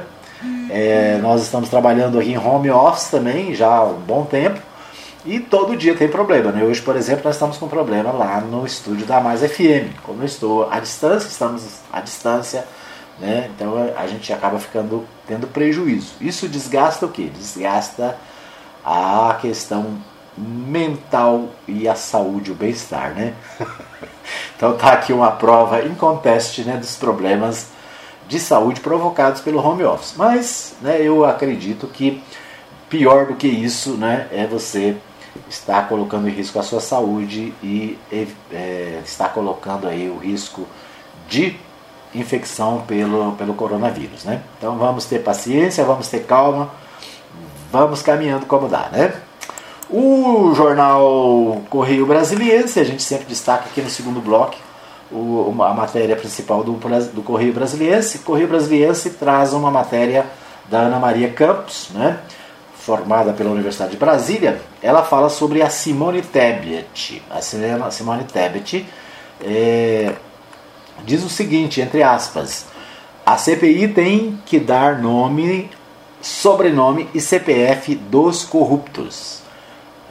É, 0.70 1.18
nós 1.22 1.42
estamos 1.42 1.68
trabalhando 1.68 2.18
aqui 2.18 2.32
em 2.32 2.38
home 2.38 2.70
office 2.70 3.08
também 3.08 3.54
já 3.54 3.68
há 3.68 3.84
um 3.84 4.00
bom 4.00 4.24
tempo 4.24 4.60
e 5.24 5.40
todo 5.40 5.76
dia 5.76 5.94
tem 5.94 6.08
problema. 6.08 6.52
Né? 6.52 6.64
Hoje, 6.64 6.82
por 6.82 6.96
exemplo, 6.96 7.24
nós 7.24 7.36
estamos 7.36 7.56
com 7.56 7.68
problema 7.68 8.12
lá 8.12 8.40
no 8.40 8.66
estúdio 8.66 9.06
da 9.06 9.20
Mais 9.20 9.40
FM. 9.40 9.94
Como 10.02 10.22
eu 10.22 10.26
estou 10.26 10.70
à 10.70 10.80
distância, 10.80 11.28
estamos 11.28 11.62
à 11.92 12.00
distância, 12.00 12.66
né? 13.18 13.50
então 13.54 13.74
a 13.96 14.06
gente 14.06 14.32
acaba 14.32 14.58
ficando 14.58 15.04
tendo 15.26 15.46
prejuízo. 15.46 16.14
Isso 16.20 16.48
desgasta 16.48 17.06
o 17.06 17.08
que? 17.08 17.30
Desgasta 17.30 18.16
a 18.84 19.38
questão 19.40 19.96
mental 20.36 21.50
e 21.68 21.88
a 21.88 21.94
saúde, 21.94 22.50
o 22.50 22.54
bem-estar, 22.54 23.14
né? 23.14 23.34
então 24.56 24.76
tá 24.76 24.92
aqui 24.92 25.12
uma 25.12 25.30
prova 25.30 25.84
inconteste 25.84 26.62
né, 26.62 26.76
dos 26.76 26.96
problemas 26.96 27.68
de 28.26 28.40
saúde 28.40 28.80
provocados 28.80 29.40
pelo 29.40 29.64
home 29.64 29.84
office. 29.84 30.14
Mas 30.16 30.74
né, 30.80 31.00
eu 31.00 31.24
acredito 31.24 31.86
que 31.86 32.22
pior 32.88 33.26
do 33.26 33.34
que 33.34 33.46
isso 33.46 33.92
né, 33.96 34.28
é 34.32 34.46
você 34.46 34.96
estar 35.48 35.88
colocando 35.88 36.28
em 36.28 36.32
risco 36.32 36.58
a 36.58 36.62
sua 36.62 36.80
saúde 36.80 37.52
e 37.62 37.98
é, 38.52 39.00
está 39.04 39.28
colocando 39.28 39.86
aí 39.88 40.08
o 40.08 40.18
risco 40.18 40.66
de 41.28 41.56
infecção 42.14 42.82
pelo, 42.86 43.32
pelo 43.32 43.54
coronavírus. 43.54 44.24
Né? 44.24 44.42
Então 44.58 44.76
vamos 44.78 45.06
ter 45.06 45.20
paciência, 45.20 45.84
vamos 45.84 46.08
ter 46.08 46.24
calma, 46.24 46.70
vamos 47.70 48.02
caminhando 48.02 48.46
como 48.46 48.68
dá. 48.68 48.88
Né? 48.90 49.14
O 49.90 50.54
jornal 50.54 51.62
Correio 51.68 52.06
Brasiliense, 52.06 52.80
a 52.80 52.84
gente 52.84 53.02
sempre 53.02 53.26
destaca 53.26 53.66
aqui 53.66 53.82
no 53.82 53.90
segundo 53.90 54.20
bloco 54.20 54.56
o, 55.12 55.54
a 55.62 55.74
matéria 55.74 56.16
principal 56.16 56.64
do, 56.64 56.72
do 57.12 57.22
Correio 57.22 57.52
Brasiliense. 57.52 58.20
Correio 58.20 58.48
Brasiliense 58.48 59.10
traz 59.10 59.52
uma 59.52 59.70
matéria 59.70 60.26
da 60.68 60.80
Ana 60.80 60.98
Maria 60.98 61.30
Campos, 61.30 61.90
né, 61.92 62.18
formada 62.74 63.32
pela 63.32 63.50
Universidade 63.50 63.92
de 63.92 63.96
Brasília. 63.96 64.60
Ela 64.82 65.02
fala 65.02 65.28
sobre 65.28 65.62
a 65.62 65.70
Simone 65.70 66.22
Tebet. 66.22 67.22
A 67.30 67.40
Simone 67.90 68.24
Tebet 68.24 68.86
é, 69.44 70.14
diz 71.04 71.22
o 71.22 71.28
seguinte, 71.28 71.80
entre 71.80 72.02
aspas, 72.02 72.66
a 73.24 73.36
CPI 73.36 73.88
tem 73.88 74.40
que 74.44 74.58
dar 74.58 74.98
nome, 74.98 75.70
sobrenome 76.20 77.08
e 77.14 77.20
CPF 77.20 77.94
dos 77.94 78.44
corruptos. 78.44 79.43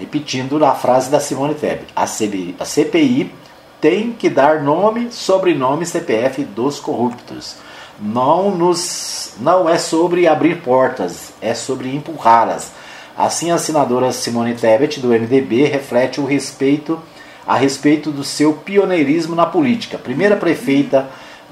Repetindo 0.03 0.63
a 0.65 0.75
frase 0.75 1.09
da 1.09 1.21
Simone 1.21 1.55
Tebet, 1.55 1.85
a 1.95 2.03
a 2.03 2.65
CPI 2.65 3.31
tem 3.79 4.11
que 4.11 4.29
dar 4.29 4.61
nome, 4.61 5.07
sobrenome 5.09 5.85
CPF 5.85 6.43
dos 6.43 6.77
corruptos. 6.77 7.55
Não, 7.97 8.51
nos, 8.51 9.35
não 9.39 9.69
é 9.69 9.77
sobre 9.77 10.27
abrir 10.27 10.61
portas, 10.61 11.31
é 11.41 11.53
sobre 11.53 11.95
empurrá-las. 11.95 12.73
Assim, 13.17 13.49
a 13.49 13.57
senadora 13.57 14.11
Simone 14.11 14.55
Tebet, 14.55 14.99
do 14.99 15.07
MDB, 15.07 15.67
reflete 15.67 16.19
o 16.19 16.25
respeito 16.25 16.99
a 17.47 17.55
respeito 17.55 18.11
do 18.11 18.25
seu 18.25 18.51
pioneirismo 18.51 19.35
na 19.35 19.45
política. 19.45 19.97
Primeira 19.97 20.35
prefeita 20.35 21.07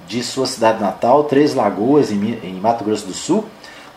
de 0.10 0.22
sua 0.22 0.46
cidade 0.46 0.82
natal, 0.82 1.24
Três 1.24 1.56
Lagoas, 1.56 2.12
em 2.12 2.60
Mato 2.62 2.84
Grosso 2.84 3.08
do 3.08 3.14
Sul, 3.14 3.46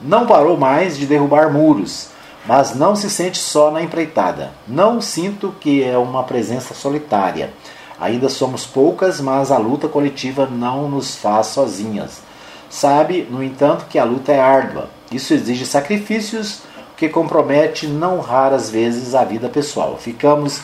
não 0.01 0.29
parou 0.29 0.57
mais 0.57 0.97
de 0.97 1.07
derrubar 1.07 1.53
muros, 1.53 2.14
mas 2.47 2.75
não 2.75 2.95
se 2.95 3.09
sente 3.09 3.39
só 3.39 3.71
na 3.71 3.83
empreitada. 3.83 4.53
Não 4.67 5.01
sinto 5.01 5.55
que 5.61 5.83
é 5.83 5.97
uma 5.97 6.25
presença 6.25 6.75
solitária. 6.75 7.53
Ainda 7.99 8.29
somos 8.29 8.67
poucas, 8.67 9.21
mas 9.21 9.51
a 9.51 9.59
luta 9.59 9.89
coletiva 9.89 10.47
não 10.47 10.89
nos 10.89 11.17
faz 11.17 11.47
sozinhas. 11.49 12.23
Sabe, 12.69 13.27
no 13.31 13.43
entanto, 13.43 13.87
que 13.89 13.99
a 13.99 14.05
luta 14.05 14.33
é 14.33 14.41
árdua. 14.41 14.91
Isso 15.11 15.33
exige 15.33 15.65
sacrifícios 15.65 16.63
que 16.97 17.09
compromete 17.09 17.87
não 17.87 18.21
raras 18.21 18.69
vezes 18.69 19.15
a 19.15 19.25
vida 19.25 19.49
pessoal. 19.49 19.97
Ficamos 19.97 20.61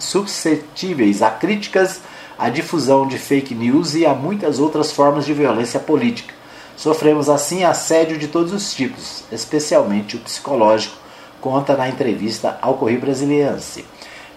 suscetíveis 0.00 1.22
a 1.22 1.30
críticas, 1.30 2.00
à 2.38 2.48
difusão 2.48 3.06
de 3.06 3.18
fake 3.18 3.54
news 3.54 3.94
e 3.94 4.04
a 4.06 4.14
muitas 4.14 4.58
outras 4.58 4.92
formas 4.92 5.24
de 5.24 5.32
violência 5.32 5.80
política. 5.80 6.37
Sofremos 6.78 7.28
assim 7.28 7.64
assédio 7.64 8.16
de 8.16 8.28
todos 8.28 8.52
os 8.52 8.72
tipos, 8.72 9.24
especialmente 9.32 10.14
o 10.14 10.20
psicológico, 10.20 10.94
conta 11.40 11.76
na 11.76 11.88
entrevista 11.88 12.56
ao 12.62 12.74
Correio 12.74 13.00
Brasiliense. 13.00 13.84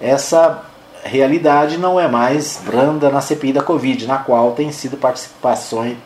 Essa 0.01 0.65
realidade 1.03 1.77
não 1.77 1.99
é 1.99 2.07
mais 2.07 2.59
branda 2.65 3.11
na 3.11 3.21
CPI 3.21 3.53
da 3.53 3.61
Covid, 3.61 4.07
na 4.07 4.17
qual 4.17 4.53
tem 4.53 4.71
sido 4.71 4.97
participações 4.97 5.97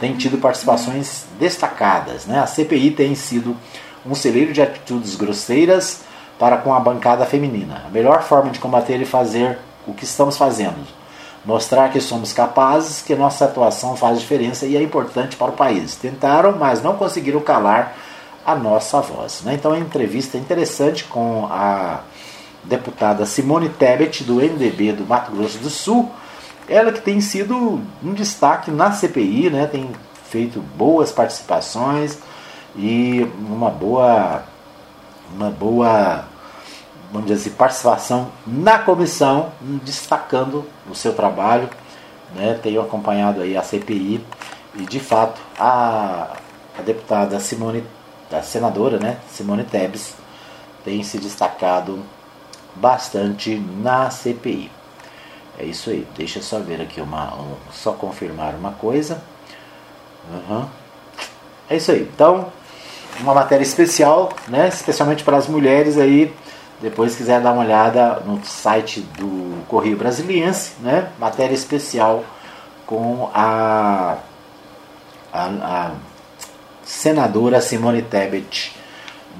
tem 0.00 0.16
tido 0.16 0.36
participações 0.38 1.26
destacadas. 1.38 2.26
Né? 2.26 2.40
A 2.40 2.46
CPI 2.46 2.90
tem 2.90 3.14
sido 3.14 3.56
um 4.04 4.16
celeiro 4.16 4.52
de 4.52 4.60
atitudes 4.60 5.14
grosseiras 5.14 6.00
para 6.40 6.56
com 6.56 6.74
a 6.74 6.80
bancada 6.80 7.24
feminina. 7.24 7.84
A 7.86 7.88
melhor 7.88 8.24
forma 8.24 8.50
de 8.50 8.58
combater 8.58 9.00
e 9.00 9.04
fazer 9.04 9.60
o 9.86 9.94
que 9.94 10.02
estamos 10.02 10.36
fazendo 10.36 11.01
mostrar 11.44 11.90
que 11.90 12.00
somos 12.00 12.32
capazes, 12.32 13.02
que 13.02 13.14
nossa 13.14 13.44
atuação 13.44 13.96
faz 13.96 14.20
diferença 14.20 14.66
e 14.66 14.76
é 14.76 14.82
importante 14.82 15.36
para 15.36 15.50
o 15.50 15.54
país. 15.54 15.96
Tentaram, 15.96 16.52
mas 16.52 16.82
não 16.82 16.96
conseguiram 16.96 17.40
calar 17.40 17.96
a 18.44 18.54
nossa 18.54 19.00
voz. 19.00 19.42
Né? 19.42 19.54
Então, 19.54 19.72
é 19.72 19.78
uma 19.78 19.84
entrevista 19.84 20.36
interessante 20.36 21.04
com 21.04 21.46
a 21.50 22.00
deputada 22.64 23.26
Simone 23.26 23.68
Tebet, 23.68 24.24
do 24.24 24.36
MDB 24.36 24.92
do 24.92 25.04
Mato 25.04 25.32
Grosso 25.32 25.58
do 25.58 25.70
Sul. 25.70 26.10
Ela 26.68 26.92
que 26.92 27.00
tem 27.00 27.20
sido 27.20 27.80
um 28.02 28.12
destaque 28.12 28.70
na 28.70 28.92
CPI, 28.92 29.50
né? 29.50 29.66
tem 29.66 29.90
feito 30.30 30.60
boas 30.60 31.10
participações 31.10 32.18
e 32.76 33.26
uma 33.38 33.68
boa, 33.68 34.44
uma 35.34 35.50
boa 35.50 36.24
vamos 37.12 37.28
dizer 37.28 37.40
assim, 37.40 37.56
participação 37.56 38.32
na 38.46 38.78
comissão, 38.78 39.52
destacando 39.60 40.64
o 40.90 40.94
seu 40.94 41.12
trabalho. 41.12 41.68
Né? 42.34 42.58
Tenho 42.62 42.80
acompanhado 42.80 43.42
aí 43.42 43.56
a 43.56 43.62
CPI 43.62 44.24
e 44.74 44.86
de 44.86 44.98
fato 44.98 45.38
a, 45.58 46.34
a 46.78 46.82
deputada 46.82 47.38
Simone, 47.38 47.84
a 48.32 48.40
senadora 48.40 48.98
né? 48.98 49.18
Simone 49.30 49.64
Tebes, 49.64 50.14
tem 50.82 51.02
se 51.02 51.18
destacado 51.18 52.02
bastante 52.74 53.54
na 53.56 54.10
CPI. 54.10 54.70
É 55.58 55.64
isso 55.64 55.90
aí. 55.90 56.06
Deixa 56.16 56.38
eu 56.38 56.42
só 56.42 56.58
ver 56.58 56.80
aqui 56.80 57.00
uma. 57.00 57.34
Um, 57.34 57.54
só 57.70 57.92
confirmar 57.92 58.54
uma 58.54 58.72
coisa. 58.72 59.22
Uhum. 60.30 60.66
É 61.68 61.76
isso 61.76 61.92
aí. 61.92 62.00
Então, 62.02 62.50
uma 63.20 63.34
matéria 63.34 63.62
especial, 63.62 64.30
né? 64.48 64.68
Especialmente 64.68 65.22
para 65.22 65.36
as 65.36 65.46
mulheres 65.46 65.98
aí 65.98 66.34
depois 66.82 67.14
quiser 67.14 67.40
dar 67.40 67.52
uma 67.52 67.62
olhada 67.62 68.20
no 68.26 68.44
site 68.44 69.00
do 69.16 69.64
Correio 69.68 69.96
Brasiliense, 69.96 70.72
né? 70.80 71.10
Matéria 71.16 71.54
especial 71.54 72.24
com 72.84 73.30
a, 73.32 74.16
a, 75.32 75.44
a 75.44 75.90
senadora 76.82 77.60
Simone 77.60 78.02
Tebet 78.02 78.74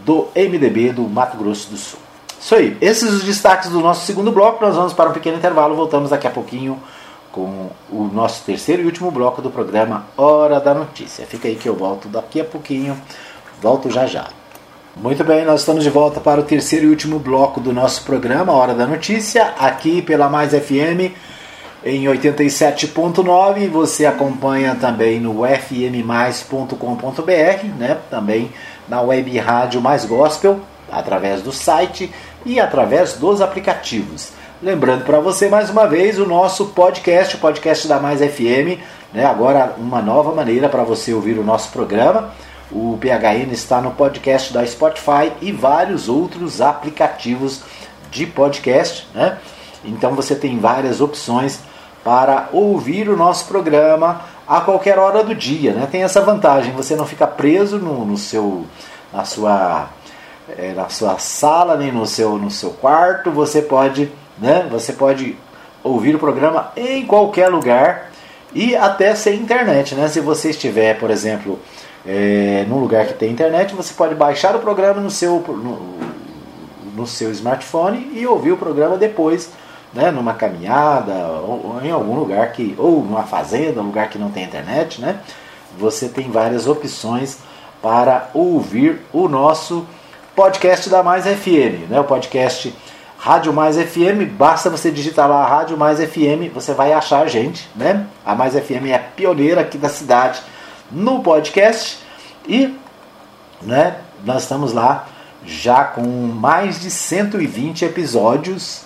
do 0.04 0.28
MDB 0.36 0.92
do 0.92 1.02
Mato 1.02 1.36
Grosso 1.36 1.68
do 1.68 1.76
Sul. 1.76 1.98
Isso 2.40 2.54
aí. 2.54 2.76
Esses 2.80 3.12
os 3.12 3.24
destaques 3.24 3.70
do 3.70 3.80
nosso 3.80 4.06
segundo 4.06 4.30
bloco. 4.30 4.64
Nós 4.64 4.76
vamos 4.76 4.92
para 4.92 5.10
um 5.10 5.12
pequeno 5.12 5.36
intervalo. 5.36 5.74
Voltamos 5.74 6.10
daqui 6.10 6.28
a 6.28 6.30
pouquinho 6.30 6.80
com 7.32 7.70
o 7.90 8.04
nosso 8.04 8.44
terceiro 8.44 8.82
e 8.82 8.84
último 8.84 9.10
bloco 9.10 9.42
do 9.42 9.50
programa 9.50 10.06
Hora 10.16 10.60
da 10.60 10.72
Notícia. 10.72 11.26
Fica 11.26 11.48
aí 11.48 11.56
que 11.56 11.68
eu 11.68 11.74
volto 11.74 12.06
daqui 12.06 12.40
a 12.40 12.44
pouquinho. 12.44 12.96
Volto 13.60 13.90
já 13.90 14.06
já. 14.06 14.28
Muito 14.94 15.24
bem, 15.24 15.46
nós 15.46 15.60
estamos 15.60 15.82
de 15.82 15.88
volta 15.88 16.20
para 16.20 16.38
o 16.38 16.44
terceiro 16.44 16.84
e 16.84 16.88
último 16.90 17.18
bloco 17.18 17.58
do 17.58 17.72
nosso 17.72 18.04
programa, 18.04 18.52
Hora 18.52 18.74
da 18.74 18.86
Notícia, 18.86 19.54
aqui 19.58 20.02
pela 20.02 20.28
Mais 20.28 20.50
FM 20.50 21.10
em 21.82 22.04
87.9. 22.04 23.70
Você 23.70 24.04
acompanha 24.04 24.74
também 24.74 25.18
no 25.18 25.46
fmmais.com.br, 25.46 26.76
né? 27.78 27.96
também 28.10 28.52
na 28.86 29.00
web 29.00 29.38
rádio 29.38 29.80
Mais 29.80 30.04
Gospel, 30.04 30.60
através 30.90 31.40
do 31.40 31.52
site 31.52 32.12
e 32.44 32.60
através 32.60 33.14
dos 33.14 33.40
aplicativos. 33.40 34.32
Lembrando 34.62 35.06
para 35.06 35.20
você 35.20 35.48
mais 35.48 35.70
uma 35.70 35.86
vez 35.86 36.18
o 36.18 36.26
nosso 36.26 36.66
podcast, 36.66 37.36
o 37.36 37.38
podcast 37.38 37.88
da 37.88 37.98
Mais 37.98 38.20
FM, 38.20 38.78
né? 39.10 39.24
agora 39.24 39.74
uma 39.78 40.02
nova 40.02 40.34
maneira 40.34 40.68
para 40.68 40.84
você 40.84 41.14
ouvir 41.14 41.38
o 41.38 41.44
nosso 41.44 41.72
programa 41.72 42.30
o 42.72 42.98
PHN 43.00 43.52
está 43.52 43.80
no 43.80 43.90
podcast 43.90 44.52
da 44.52 44.66
Spotify 44.66 45.32
e 45.40 45.52
vários 45.52 46.08
outros 46.08 46.60
aplicativos 46.60 47.62
de 48.10 48.26
podcast, 48.26 49.06
né? 49.14 49.38
Então 49.84 50.14
você 50.14 50.34
tem 50.34 50.58
várias 50.58 51.00
opções 51.00 51.60
para 52.02 52.48
ouvir 52.52 53.08
o 53.08 53.16
nosso 53.16 53.46
programa 53.46 54.22
a 54.46 54.60
qualquer 54.60 54.98
hora 54.98 55.22
do 55.22 55.34
dia, 55.34 55.72
né? 55.72 55.86
Tem 55.90 56.02
essa 56.02 56.20
vantagem, 56.20 56.72
você 56.72 56.96
não 56.96 57.06
fica 57.06 57.26
preso 57.26 57.78
no, 57.78 58.04
no 58.04 58.16
seu, 58.16 58.66
na 59.12 59.24
sua, 59.24 59.88
é, 60.58 60.72
na 60.72 60.88
sua 60.88 61.18
sala 61.18 61.76
nem 61.76 61.92
no 61.92 62.06
seu, 62.06 62.38
no 62.38 62.50
seu 62.50 62.70
quarto. 62.70 63.30
Você 63.30 63.62
pode, 63.62 64.10
né? 64.38 64.66
Você 64.70 64.92
pode 64.92 65.36
ouvir 65.82 66.14
o 66.14 66.18
programa 66.18 66.72
em 66.76 67.04
qualquer 67.06 67.48
lugar 67.48 68.10
e 68.54 68.76
até 68.76 69.14
sem 69.14 69.40
internet, 69.40 69.94
né? 69.94 70.08
Se 70.08 70.20
você 70.20 70.50
estiver, 70.50 70.98
por 70.98 71.10
exemplo, 71.10 71.58
é, 72.06 72.64
num 72.68 72.78
lugar 72.78 73.06
que 73.06 73.14
tem 73.14 73.30
internet, 73.30 73.74
você 73.74 73.94
pode 73.94 74.14
baixar 74.14 74.56
o 74.56 74.58
programa 74.58 75.00
no 75.00 75.10
seu, 75.10 75.38
no, 75.40 75.80
no 76.96 77.06
seu 77.06 77.30
smartphone 77.30 78.10
e 78.14 78.26
ouvir 78.26 78.52
o 78.52 78.56
programa 78.56 78.96
depois, 78.96 79.50
né? 79.92 80.10
Numa 80.10 80.34
caminhada 80.34 81.12
ou, 81.12 81.74
ou 81.74 81.80
em 81.82 81.90
algum 81.90 82.16
lugar 82.16 82.52
que 82.52 82.74
ou 82.76 83.02
numa 83.02 83.22
fazenda, 83.22 83.80
um 83.80 83.86
lugar 83.86 84.08
que 84.08 84.18
não 84.18 84.30
tem 84.30 84.44
internet, 84.44 85.00
né? 85.00 85.20
Você 85.78 86.08
tem 86.08 86.30
várias 86.30 86.66
opções 86.66 87.38
para 87.80 88.30
ouvir 88.34 89.00
o 89.12 89.28
nosso 89.28 89.86
podcast 90.34 90.90
da 90.90 91.02
Mais 91.02 91.24
FM, 91.24 91.88
né? 91.88 92.00
O 92.00 92.04
podcast 92.04 92.74
Rádio 93.16 93.52
Mais 93.52 93.76
FM, 93.76 94.26
basta 94.36 94.68
você 94.68 94.90
digitar 94.90 95.28
lá 95.28 95.46
Rádio 95.46 95.76
Mais 95.76 96.00
FM, 96.00 96.52
você 96.52 96.74
vai 96.74 96.92
achar 96.92 97.22
a 97.22 97.26
gente, 97.28 97.70
né? 97.76 98.06
A 98.26 98.34
Mais 98.34 98.54
FM 98.54 98.88
é 98.90 98.98
pioneira 98.98 99.60
aqui 99.60 99.78
da 99.78 99.88
cidade 99.88 100.42
no 100.92 101.22
podcast 101.22 101.98
e, 102.46 102.76
né, 103.62 103.96
nós 104.24 104.42
estamos 104.42 104.72
lá 104.72 105.08
já 105.44 105.84
com 105.84 106.02
mais 106.02 106.80
de 106.80 106.90
120 106.90 107.84
episódios, 107.84 108.82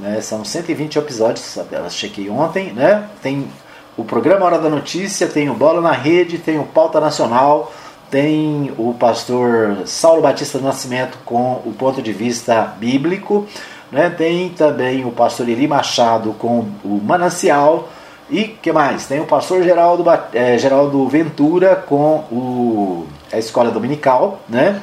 né? 0.00 0.20
São 0.20 0.44
120 0.44 0.98
episódios, 0.98 1.56
eu 1.56 1.90
chequei 1.90 2.30
ontem, 2.30 2.72
né? 2.72 3.08
Tem 3.22 3.50
o 3.96 4.04
programa 4.04 4.46
Hora 4.46 4.58
da 4.58 4.68
Notícia, 4.68 5.26
tem 5.26 5.50
o 5.50 5.54
Bola 5.54 5.80
na 5.80 5.92
Rede, 5.92 6.38
tem 6.38 6.58
o 6.58 6.64
Pauta 6.64 7.00
Nacional, 7.00 7.72
tem 8.10 8.72
o 8.78 8.94
pastor 8.94 9.82
Saulo 9.86 10.22
Batista 10.22 10.58
do 10.58 10.64
Nascimento 10.64 11.18
com 11.24 11.60
o 11.64 11.74
ponto 11.76 12.00
de 12.00 12.12
vista 12.12 12.62
bíblico, 12.78 13.46
né? 13.90 14.10
tem 14.10 14.48
também 14.50 15.04
o 15.04 15.10
pastor 15.10 15.48
Eli 15.48 15.68
Machado 15.68 16.34
com 16.38 16.66
o 16.84 17.00
Manancial, 17.02 17.88
e 18.30 18.44
que 18.44 18.72
mais? 18.72 19.06
Tem 19.06 19.20
o 19.20 19.26
pastor 19.26 19.62
Geraldo, 19.62 20.04
é, 20.32 20.56
Geraldo 20.56 21.08
Ventura 21.08 21.74
com 21.74 22.24
o, 22.30 23.06
a 23.32 23.38
escola 23.38 23.70
dominical, 23.70 24.40
né? 24.48 24.80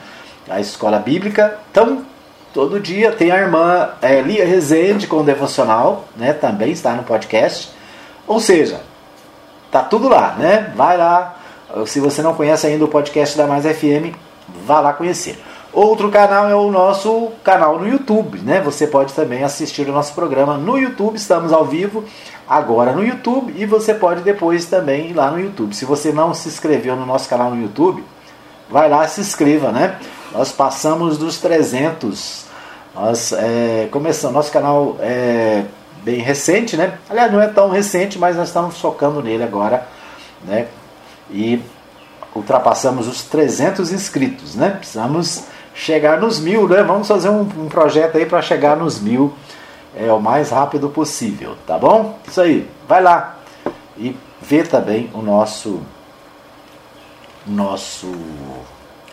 a 0.50 0.60
escola 0.60 1.00
bíblica. 1.00 1.58
Então, 1.72 2.04
todo 2.54 2.80
dia 2.80 3.12
tem 3.12 3.32
a 3.32 3.38
irmã 3.38 3.89
é, 4.02 4.22
Lia 4.22 4.45
Rezende 4.45 5.08
com 5.08 5.18
o 5.18 5.24
devocional, 5.24 6.06
né? 6.18 6.34
também 6.34 6.72
está 6.72 6.93
no 6.93 7.04
podcast. 7.04 7.72
Ou 8.28 8.41
seja, 8.41 8.82
tá 9.72 9.82
tudo 9.82 10.10
lá, 10.10 10.36
né? 10.38 10.74
Vai 10.76 10.98
lá, 10.98 11.38
se 11.86 12.02
você 12.02 12.22
não 12.22 12.34
conhece 12.34 12.68
ainda 12.68 12.84
o 12.84 12.89
podcast 12.89 13.38
da 13.38 13.48
Mais 13.48 13.64
FM, 13.64 14.14
vá 14.66 14.82
lá 14.82 14.91
conhecer. 14.91 15.41
Outro 15.78 16.09
canal 16.09 16.49
é 16.49 16.55
o 16.55 16.71
nosso 16.71 17.34
canal 17.43 17.78
no 17.78 17.88
YouTube, 17.88 18.39
né? 18.39 18.59
Você 18.61 18.88
pode 18.88 19.13
também 19.13 19.43
assistir 19.43 19.88
o 19.88 19.91
nosso 19.91 20.11
programa 20.15 20.57
no 20.57 20.75
YouTube, 20.75 21.17
estamos 21.17 21.53
ao 21.53 21.65
vivo 21.65 22.03
agora 22.49 22.93
no 22.93 23.05
YouTube 23.05 23.53
e 23.55 23.63
você 23.67 23.93
pode 23.93 24.21
depois 24.21 24.65
também 24.65 25.11
ir 25.11 25.13
lá 25.13 25.30
no 25.30 25.39
YouTube. 25.39 25.75
Se 25.75 25.86
você 25.86 26.11
não 26.11 26.34
se 26.34 26.49
inscreveu 26.49 26.95
no 26.95 27.05
nosso 27.05 27.30
canal 27.30 27.51
no 27.51 27.61
YouTube, 27.61 28.03
vai 28.67 28.89
lá 28.89 29.07
se 29.07 29.21
inscreva, 29.21 29.71
né? 29.71 29.99
Nós 30.32 30.51
passamos 30.51 31.15
dos 31.15 31.38
300. 31.38 32.47
Nós 32.95 33.32
é, 33.34 33.88
começamos, 33.91 34.34
nosso 34.34 34.51
canal 34.51 34.97
é 34.99 35.63
bem 36.01 36.21
recente, 36.21 36.75
né? 36.75 36.97
Aliás, 37.07 37.32
não 37.32 37.39
é 37.39 37.49
tão 37.49 37.69
recente, 37.69 38.17
mas 38.17 38.36
nós 38.36 38.47
estamos 38.47 38.82
focando 38.82 39.21
nele 39.21 39.43
agora, 39.43 39.88
né? 40.43 40.65
e 41.30 41.61
ultrapassamos 42.36 43.07
os 43.07 43.21
300 43.23 43.91
inscritos, 43.91 44.55
né? 44.55 44.71
Precisamos 44.71 45.43
chegar 45.78 46.19
nos 46.19 46.39
mil, 46.39 46.67
né? 46.67 46.82
Vamos 46.82 47.07
fazer 47.07 47.30
um, 47.30 47.41
um 47.41 47.69
projeto 47.69 48.17
aí 48.17 48.25
para 48.25 48.41
chegar 48.41 48.75
nos 48.75 48.99
mil 48.99 49.34
é, 49.95 50.11
o 50.11 50.19
mais 50.19 50.49
rápido 50.49 50.89
possível, 50.89 51.55
tá 51.65 51.78
bom? 51.78 52.17
Isso 52.28 52.41
aí, 52.41 52.69
vai 52.88 53.01
lá 53.01 53.38
e 53.95 54.15
vê 54.41 54.63
também 54.63 55.09
o 55.13 55.21
nosso 55.21 55.82
nosso 57.45 58.11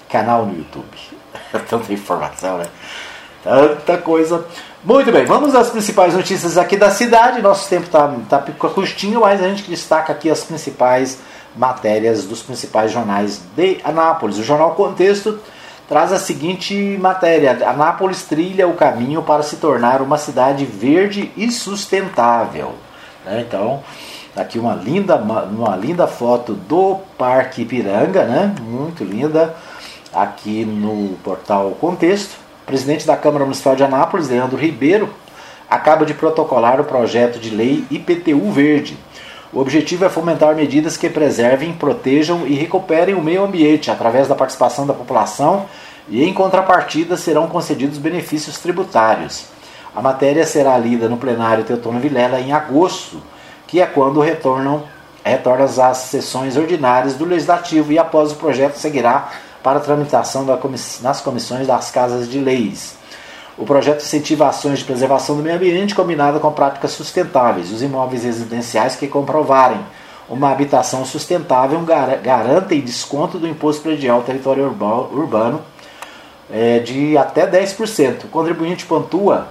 canal 0.08 0.46
no 0.46 0.56
YouTube. 0.56 0.88
Tanta 1.68 1.92
informação, 1.92 2.58
né? 2.58 2.66
Tanta 3.42 3.98
coisa. 3.98 4.44
Muito 4.82 5.12
bem, 5.12 5.24
vamos 5.26 5.54
às 5.54 5.70
principais 5.70 6.14
notícias 6.14 6.56
aqui 6.56 6.76
da 6.76 6.90
cidade. 6.90 7.42
Nosso 7.42 7.68
tempo 7.68 7.84
está 7.84 8.08
tá, 8.28 8.38
curtinho, 8.68 9.20
mas 9.20 9.42
a 9.42 9.48
gente 9.48 9.64
destaca 9.64 10.12
aqui 10.12 10.30
as 10.30 10.44
principais 10.44 11.18
matérias 11.54 12.24
dos 12.24 12.42
principais 12.42 12.90
jornais 12.90 13.40
de 13.54 13.78
Anápolis. 13.84 14.38
O 14.38 14.42
jornal 14.42 14.74
Contexto 14.74 15.38
traz 15.88 16.12
a 16.12 16.18
seguinte 16.18 16.74
matéria: 17.00 17.68
Anápolis 17.68 18.22
trilha 18.22 18.66
o 18.66 18.74
caminho 18.74 19.22
para 19.22 19.42
se 19.42 19.56
tornar 19.56 20.00
uma 20.02 20.18
cidade 20.18 20.64
verde 20.64 21.30
e 21.36 21.50
sustentável. 21.50 22.74
Né? 23.24 23.44
Então, 23.46 23.82
aqui 24.36 24.58
uma 24.58 24.74
linda, 24.74 25.16
uma 25.16 25.76
linda 25.76 26.06
foto 26.06 26.54
do 26.54 26.98
Parque 27.18 27.62
Ipiranga, 27.62 28.24
né? 28.24 28.54
muito 28.60 29.04
linda, 29.04 29.54
aqui 30.12 30.64
no 30.64 31.16
portal 31.18 31.70
Contexto. 31.80 32.36
O 32.62 32.66
presidente 32.66 33.06
da 33.06 33.16
Câmara 33.16 33.44
Municipal 33.44 33.76
de 33.76 33.84
Anápolis, 33.84 34.28
Leandro 34.28 34.56
Ribeiro, 34.56 35.12
acaba 35.68 36.06
de 36.06 36.14
protocolar 36.14 36.80
o 36.80 36.84
projeto 36.84 37.38
de 37.38 37.50
lei 37.50 37.84
IPTU 37.90 38.50
Verde 38.50 38.96
o 39.54 39.60
objetivo 39.60 40.04
é 40.04 40.08
fomentar 40.08 40.56
medidas 40.56 40.96
que 40.96 41.08
preservem, 41.08 41.72
protejam 41.72 42.44
e 42.44 42.54
recuperem 42.54 43.14
o 43.14 43.22
meio 43.22 43.44
ambiente 43.44 43.88
através 43.88 44.26
da 44.26 44.34
participação 44.34 44.84
da 44.84 44.92
população 44.92 45.66
e, 46.08 46.24
em 46.24 46.34
contrapartida, 46.34 47.16
serão 47.16 47.46
concedidos 47.46 47.96
benefícios 47.96 48.58
tributários. 48.58 49.44
A 49.94 50.02
matéria 50.02 50.44
será 50.44 50.76
lida 50.76 51.08
no 51.08 51.16
plenário 51.16 51.62
Teutônio 51.62 52.00
Vilela 52.00 52.40
em 52.40 52.52
agosto, 52.52 53.22
que 53.64 53.80
é 53.80 53.86
quando 53.86 54.20
retornam, 54.20 54.82
retornam 55.24 55.66
as 55.66 55.98
sessões 55.98 56.56
ordinárias 56.56 57.14
do 57.14 57.24
Legislativo 57.24 57.92
e 57.92 57.98
após 57.98 58.32
o 58.32 58.36
projeto 58.36 58.74
seguirá 58.74 59.30
para 59.62 59.78
tramitação 59.78 60.44
nas 61.00 61.20
comissões 61.20 61.66
das 61.68 61.92
casas 61.92 62.28
de 62.28 62.40
leis. 62.40 62.96
O 63.56 63.64
projeto 63.64 64.02
incentiva 64.02 64.48
ações 64.48 64.80
de 64.80 64.84
preservação 64.84 65.36
do 65.36 65.42
meio 65.42 65.56
ambiente 65.56 65.94
combinada 65.94 66.40
com 66.40 66.50
práticas 66.52 66.90
sustentáveis. 66.90 67.70
Os 67.70 67.82
imóveis 67.82 68.24
residenciais 68.24 68.96
que 68.96 69.06
comprovarem 69.06 69.80
uma 70.28 70.50
habitação 70.50 71.04
sustentável 71.04 71.80
garantem 72.22 72.80
desconto 72.80 73.38
do 73.38 73.46
imposto 73.46 73.82
predial 73.82 74.22
território 74.22 74.64
urbano 74.64 75.60
é, 76.50 76.80
de 76.80 77.16
até 77.16 77.46
10%. 77.46 78.24
O 78.24 78.28
contribuinte 78.28 78.86
pontua 78.86 79.48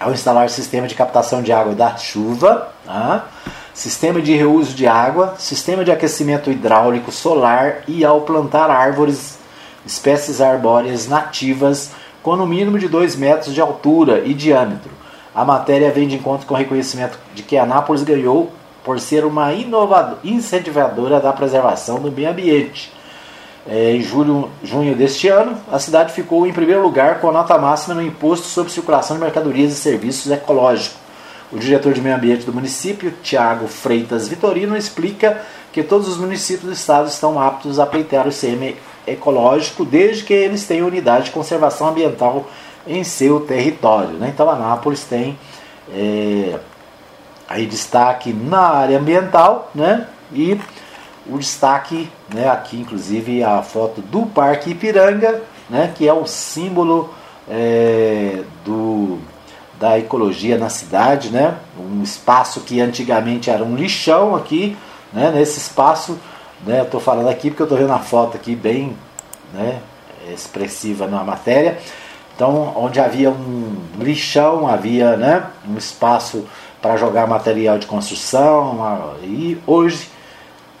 ao 0.00 0.12
instalar 0.12 0.50
sistema 0.50 0.88
de 0.88 0.94
captação 0.94 1.42
de 1.42 1.52
água 1.52 1.74
da 1.74 1.96
chuva, 1.96 2.68
tá? 2.84 3.26
sistema 3.72 4.20
de 4.20 4.34
reuso 4.34 4.74
de 4.74 4.86
água, 4.86 5.34
sistema 5.38 5.84
de 5.84 5.92
aquecimento 5.92 6.50
hidráulico 6.50 7.12
solar 7.12 7.82
e 7.86 8.04
ao 8.04 8.22
plantar 8.22 8.70
árvores, 8.70 9.38
espécies 9.86 10.40
arbóreas 10.40 11.06
nativas 11.06 11.90
com 12.24 12.34
no 12.34 12.46
mínimo 12.46 12.78
de 12.78 12.88
2 12.88 13.16
metros 13.16 13.54
de 13.54 13.60
altura 13.60 14.22
e 14.24 14.32
diâmetro. 14.32 14.90
A 15.34 15.44
matéria 15.44 15.92
vem 15.92 16.08
de 16.08 16.16
encontro 16.16 16.46
com 16.46 16.54
o 16.54 16.56
reconhecimento 16.56 17.18
de 17.34 17.42
que 17.42 17.58
Anápolis 17.58 18.02
ganhou 18.02 18.50
por 18.82 18.98
ser 18.98 19.26
uma 19.26 19.50
incentivadora 20.24 21.20
da 21.20 21.32
preservação 21.34 22.00
do 22.00 22.10
meio 22.10 22.30
ambiente. 22.30 22.90
É, 23.66 23.92
em 23.92 24.00
julho, 24.00 24.50
junho 24.62 24.94
deste 24.94 25.28
ano, 25.28 25.56
a 25.70 25.78
cidade 25.78 26.12
ficou 26.12 26.46
em 26.46 26.52
primeiro 26.52 26.82
lugar 26.82 27.20
com 27.20 27.28
a 27.28 27.32
nota 27.32 27.58
máxima 27.58 27.94
no 27.94 28.02
Imposto 28.02 28.46
sobre 28.46 28.72
Circulação 28.72 29.16
de 29.16 29.22
Mercadorias 29.22 29.72
e 29.72 29.76
Serviços 29.76 30.30
Ecológicos. 30.32 30.96
O 31.52 31.58
diretor 31.58 31.92
de 31.92 32.00
meio 32.00 32.16
ambiente 32.16 32.46
do 32.46 32.52
município, 32.52 33.12
Tiago 33.22 33.68
Freitas 33.68 34.28
Vitorino, 34.28 34.76
explica 34.76 35.42
que 35.74 35.82
todos 35.82 36.06
os 36.06 36.16
municípios 36.16 36.66
do 36.66 36.72
estado 36.72 37.08
estão 37.08 37.38
aptos 37.40 37.80
a 37.80 37.84
pleitear 37.84 38.28
o 38.28 38.30
CM 38.30 38.76
ecológico, 39.04 39.84
desde 39.84 40.22
que 40.22 40.32
eles 40.32 40.64
tenham 40.68 40.86
unidade 40.86 41.24
de 41.24 41.30
conservação 41.32 41.88
ambiental 41.88 42.46
em 42.86 43.02
seu 43.02 43.40
território. 43.40 44.10
Né? 44.10 44.30
Então, 44.32 44.48
Anápolis 44.48 45.02
tem 45.02 45.36
é, 45.92 46.60
aí 47.48 47.66
destaque 47.66 48.32
na 48.32 48.60
área 48.60 49.00
ambiental, 49.00 49.68
né? 49.74 50.06
E 50.32 50.60
o 51.26 51.38
destaque, 51.38 52.08
né, 52.32 52.48
aqui 52.48 52.78
inclusive 52.78 53.42
a 53.42 53.60
foto 53.60 54.00
do 54.00 54.26
Parque 54.26 54.70
Ipiranga, 54.70 55.42
né, 55.68 55.92
que 55.94 56.06
é 56.06 56.12
o 56.12 56.24
símbolo 56.24 57.12
é, 57.48 58.42
do, 58.64 59.18
da 59.80 59.98
ecologia 59.98 60.56
na 60.56 60.68
cidade, 60.68 61.30
né? 61.30 61.56
Um 61.76 62.00
espaço 62.00 62.60
que 62.60 62.80
antigamente 62.80 63.50
era 63.50 63.64
um 63.64 63.74
lixão 63.74 64.36
aqui, 64.36 64.76
né? 65.14 65.30
Nesse 65.30 65.58
espaço 65.58 66.18
né? 66.66 66.82
Estou 66.82 67.00
falando 67.00 67.28
aqui 67.28 67.50
porque 67.50 67.62
eu 67.62 67.66
estou 67.66 67.78
vendo 67.78 67.92
a 67.92 67.98
foto 67.98 68.36
aqui 68.36 68.54
bem 68.54 68.96
né, 69.52 69.80
expressiva 70.32 71.06
na 71.06 71.22
matéria. 71.22 71.78
Então, 72.34 72.72
onde 72.76 72.98
havia 72.98 73.30
um 73.30 73.76
lixão, 73.98 74.66
havia 74.66 75.16
né, 75.16 75.46
um 75.68 75.76
espaço 75.76 76.46
para 76.82 76.96
jogar 76.96 77.26
material 77.26 77.78
de 77.78 77.86
construção, 77.86 79.14
e 79.22 79.56
hoje 79.66 80.10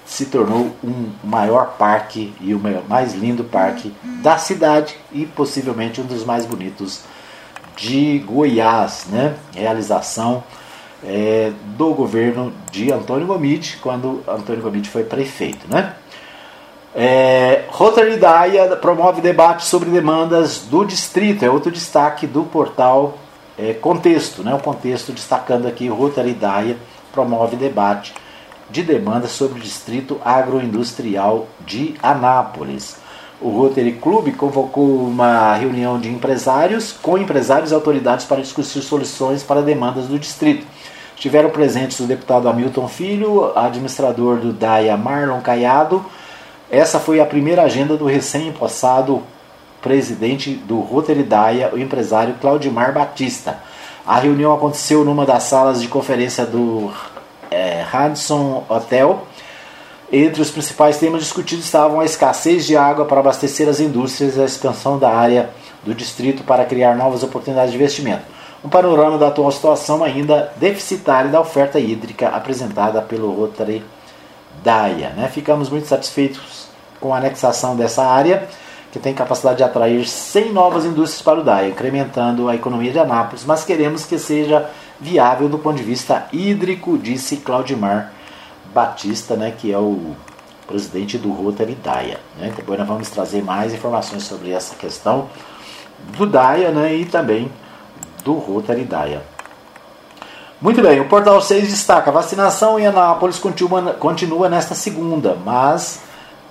se 0.04 0.26
tornou 0.26 0.72
um 0.82 1.10
maior 1.22 1.76
parque 1.78 2.34
e 2.40 2.52
o 2.52 2.60
mais 2.88 3.14
lindo 3.14 3.42
parque 3.44 3.94
da 4.22 4.36
cidade 4.36 4.94
e 5.12 5.24
possivelmente 5.24 6.00
um 6.02 6.04
dos 6.04 6.22
mais 6.24 6.44
bonitos 6.44 7.04
de 7.74 8.18
Goiás, 8.18 9.06
né? 9.08 9.34
Realização 9.54 10.44
é, 11.04 11.52
do 11.76 11.92
governo 11.92 12.52
de 12.70 12.90
Antônio 12.90 13.26
Gomide, 13.26 13.78
quando 13.82 14.22
Antônio 14.26 14.62
Gomide 14.62 14.88
foi 14.88 15.04
prefeito. 15.04 15.66
Né? 15.68 15.94
É, 16.94 17.64
Rotary 17.68 18.16
Daia 18.16 18.76
promove 18.76 19.20
debate 19.20 19.64
sobre 19.64 19.90
demandas 19.90 20.60
do 20.60 20.84
distrito, 20.84 21.44
é 21.44 21.50
outro 21.50 21.70
destaque 21.70 22.26
do 22.26 22.44
portal 22.44 23.18
é, 23.58 23.74
Contexto. 23.74 24.42
Né? 24.42 24.54
O 24.54 24.60
Contexto 24.60 25.12
destacando 25.12 25.66
aqui, 25.66 25.88
Rotary 25.88 26.32
Daia 26.32 26.76
promove 27.12 27.56
debate 27.56 28.14
de 28.70 28.82
demandas 28.82 29.32
sobre 29.32 29.58
o 29.58 29.62
distrito 29.62 30.20
agroindustrial 30.24 31.46
de 31.66 31.94
Anápolis. 32.02 32.96
O 33.40 33.50
Rotary 33.50 33.92
Club 33.92 34.34
convocou 34.36 35.06
uma 35.06 35.54
reunião 35.54 36.00
de 36.00 36.08
empresários 36.08 36.92
com 36.92 37.18
empresários 37.18 37.72
e 37.72 37.74
autoridades 37.74 38.24
para 38.24 38.40
discutir 38.40 38.80
soluções 38.80 39.42
para 39.42 39.60
demandas 39.60 40.06
do 40.06 40.18
distrito. 40.18 40.66
Estiveram 41.16 41.50
presentes 41.50 42.00
o 42.00 42.04
deputado 42.04 42.48
Hamilton 42.48 42.88
Filho, 42.88 43.52
administrador 43.56 44.36
do 44.36 44.52
DAIA 44.52 44.96
Marlon 44.96 45.40
Caiado. 45.40 46.04
Essa 46.70 46.98
foi 46.98 47.20
a 47.20 47.24
primeira 47.24 47.62
agenda 47.62 47.96
do 47.96 48.04
recém-empossado 48.04 49.22
presidente 49.80 50.50
do 50.50 50.80
Rotary 50.80 51.22
DAIA, 51.22 51.70
o 51.72 51.78
empresário 51.78 52.34
Claudimar 52.40 52.92
Batista. 52.92 53.58
A 54.04 54.18
reunião 54.18 54.52
aconteceu 54.52 55.04
numa 55.04 55.24
das 55.24 55.44
salas 55.44 55.80
de 55.80 55.88
conferência 55.88 56.44
do 56.44 56.92
é, 57.50 57.84
Hotel. 58.68 59.26
Entre 60.12 60.42
os 60.42 60.50
principais 60.50 60.98
temas 60.98 61.22
discutidos 61.22 61.64
estavam 61.64 62.00
a 62.00 62.04
escassez 62.04 62.66
de 62.66 62.76
água 62.76 63.04
para 63.04 63.20
abastecer 63.20 63.68
as 63.68 63.80
indústrias 63.80 64.36
e 64.36 64.40
a 64.40 64.44
expansão 64.44 64.98
da 64.98 65.10
área 65.10 65.50
do 65.84 65.94
distrito 65.94 66.42
para 66.42 66.64
criar 66.64 66.96
novas 66.96 67.22
oportunidades 67.22 67.70
de 67.70 67.76
investimento 67.76 68.33
um 68.64 68.68
panorama 68.68 69.18
da 69.18 69.28
atual 69.28 69.52
situação 69.52 70.02
ainda 70.02 70.50
deficitária 70.56 71.30
da 71.30 71.40
oferta 71.40 71.78
hídrica 71.78 72.28
apresentada 72.28 73.02
pelo 73.02 73.30
Rotary 73.30 73.84
Daia. 74.62 75.10
Né? 75.10 75.28
Ficamos 75.28 75.68
muito 75.68 75.86
satisfeitos 75.86 76.68
com 76.98 77.12
a 77.12 77.18
anexação 77.18 77.76
dessa 77.76 78.02
área, 78.02 78.48
que 78.90 78.98
tem 78.98 79.12
capacidade 79.12 79.58
de 79.58 79.64
atrair 79.64 80.06
100 80.06 80.52
novas 80.52 80.86
indústrias 80.86 81.20
para 81.20 81.40
o 81.40 81.42
Daia, 81.42 81.68
incrementando 81.68 82.48
a 82.48 82.54
economia 82.54 82.90
de 82.90 82.98
Anápolis, 82.98 83.44
mas 83.44 83.64
queremos 83.64 84.06
que 84.06 84.18
seja 84.18 84.70
viável 84.98 85.48
do 85.48 85.58
ponto 85.58 85.76
de 85.76 85.82
vista 85.82 86.26
hídrico, 86.32 86.96
disse 86.96 87.38
Claudimar 87.38 88.12
Batista, 88.72 89.36
né, 89.36 89.52
que 89.56 89.72
é 89.72 89.78
o 89.78 90.14
presidente 90.66 91.18
do 91.18 91.30
Rotary 91.30 91.74
Daia. 91.74 92.18
Né? 92.38 92.50
Depois 92.56 92.78
nós 92.78 92.88
vamos 92.88 93.10
trazer 93.10 93.42
mais 93.42 93.74
informações 93.74 94.22
sobre 94.22 94.52
essa 94.52 94.74
questão 94.76 95.28
do 96.16 96.24
Daia 96.24 96.70
né, 96.70 96.94
e 96.94 97.04
também 97.04 97.50
do 98.24 98.32
Rotary 98.34 98.84
Daia. 98.84 99.22
Muito 100.60 100.80
bem, 100.80 101.00
o 101.00 101.08
Portal 101.08 101.40
6 101.40 101.68
destaca: 101.68 102.10
vacinação 102.10 102.78
em 102.78 102.86
Anápolis 102.86 103.38
continua, 103.38 103.92
continua 103.92 104.48
nesta 104.48 104.74
segunda, 104.74 105.36
mas 105.44 106.00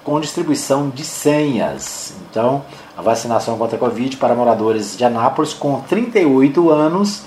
com 0.04 0.20
distribuição 0.20 0.90
de 0.90 1.04
senhas. 1.04 2.14
Então, 2.30 2.64
a 2.98 3.02
vacinação 3.02 3.58
contra 3.58 3.76
a 3.78 3.80
Covid 3.80 4.18
para 4.18 4.36
moradores 4.36 4.96
de 4.96 5.04
Anápolis 5.04 5.54
com 5.54 5.80
38 5.82 6.70
anos 6.70 7.24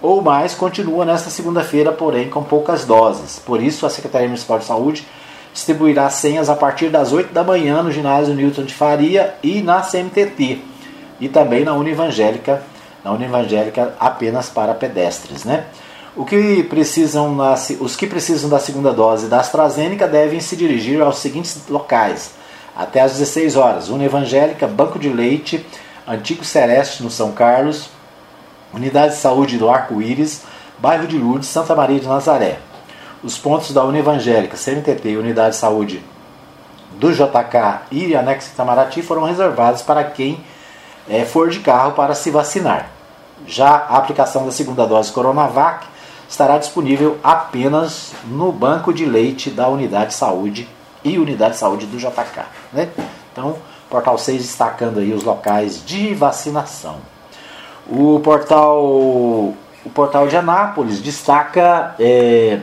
ou 0.00 0.22
mais 0.22 0.54
continua 0.54 1.04
nesta 1.04 1.28
segunda-feira, 1.28 1.90
porém 1.90 2.30
com 2.30 2.42
poucas 2.42 2.84
doses. 2.84 3.40
Por 3.44 3.60
isso, 3.60 3.84
a 3.84 3.90
Secretaria 3.90 4.28
Municipal 4.28 4.58
de 4.58 4.64
Saúde 4.64 5.06
distribuirá 5.52 6.08
senhas 6.08 6.48
a 6.48 6.54
partir 6.54 6.88
das 6.88 7.12
8 7.12 7.32
da 7.32 7.42
manhã 7.42 7.82
no 7.82 7.90
ginásio 7.90 8.34
Newton 8.34 8.62
de 8.62 8.74
Faria 8.74 9.34
e 9.42 9.60
na 9.60 9.80
CMTT 9.80 10.62
e 11.20 11.28
também 11.28 11.64
na 11.64 11.74
Univangélica 11.74 12.62
na 13.04 13.12
União 13.12 13.28
Evangélica 13.28 13.94
apenas 13.98 14.48
para 14.48 14.74
pedestres. 14.74 15.44
Né? 15.44 15.66
O 16.16 16.24
que 16.24 16.62
precisam 16.64 17.38
os 17.80 17.96
que 17.96 18.06
precisam 18.06 18.50
da 18.50 18.58
segunda 18.58 18.92
dose 18.92 19.28
da 19.28 19.40
AstraZeneca 19.40 20.08
devem 20.08 20.40
se 20.40 20.56
dirigir 20.56 21.00
aos 21.00 21.18
seguintes 21.18 21.62
locais 21.68 22.32
até 22.76 23.00
às 23.00 23.12
16 23.12 23.56
horas: 23.56 23.88
União 23.88 24.06
Evangélica, 24.06 24.66
Banco 24.66 24.98
de 24.98 25.08
Leite, 25.08 25.64
Antigo 26.06 26.44
Celeste 26.44 27.02
no 27.02 27.10
São 27.10 27.32
Carlos, 27.32 27.90
Unidade 28.72 29.14
de 29.14 29.20
Saúde 29.20 29.58
do 29.58 29.68
Arco-Íris, 29.68 30.42
Bairro 30.78 31.06
de 31.06 31.18
Lourdes, 31.18 31.48
Santa 31.48 31.74
Maria 31.74 31.98
de 31.98 32.06
Nazaré. 32.06 32.58
Os 33.22 33.36
pontos 33.36 33.72
da 33.72 33.82
União 33.84 34.00
Evangélica, 34.00 34.56
CNTT 34.56 35.08
e 35.08 35.16
Unidade 35.16 35.50
de 35.50 35.56
Saúde 35.56 36.02
do 36.92 37.12
JK 37.12 37.82
e 37.90 38.14
Anexo 38.14 38.50
Itamaraty 38.52 39.02
foram 39.02 39.24
reservados 39.24 39.82
para 39.82 40.04
quem 40.04 40.40
é, 41.08 41.24
for 41.24 41.48
de 41.48 41.60
carro 41.60 41.92
para 41.92 42.14
se 42.14 42.30
vacinar. 42.30 42.90
Já 43.46 43.86
a 43.88 43.96
aplicação 43.96 44.44
da 44.44 44.52
segunda 44.52 44.86
dose 44.86 45.12
Coronavac 45.12 45.86
estará 46.28 46.58
disponível 46.58 47.18
apenas 47.22 48.12
no 48.26 48.52
banco 48.52 48.92
de 48.92 49.04
leite 49.04 49.50
da 49.50 49.68
Unidade 49.68 50.10
de 50.10 50.14
Saúde 50.14 50.68
e 51.02 51.18
Unidade 51.18 51.54
de 51.54 51.60
Saúde 51.60 51.86
do 51.86 51.96
JK. 51.96 52.44
Né? 52.72 52.88
Então, 53.32 53.56
portal 53.88 54.18
6 54.18 54.42
destacando 54.42 55.00
aí 55.00 55.12
os 55.12 55.22
locais 55.24 55.84
de 55.84 56.14
vacinação. 56.14 56.96
O 57.88 58.20
portal, 58.20 58.84
o 58.84 59.90
portal 59.94 60.28
de 60.28 60.36
Anápolis 60.36 61.00
destaca. 61.00 61.94
É, 61.98 62.60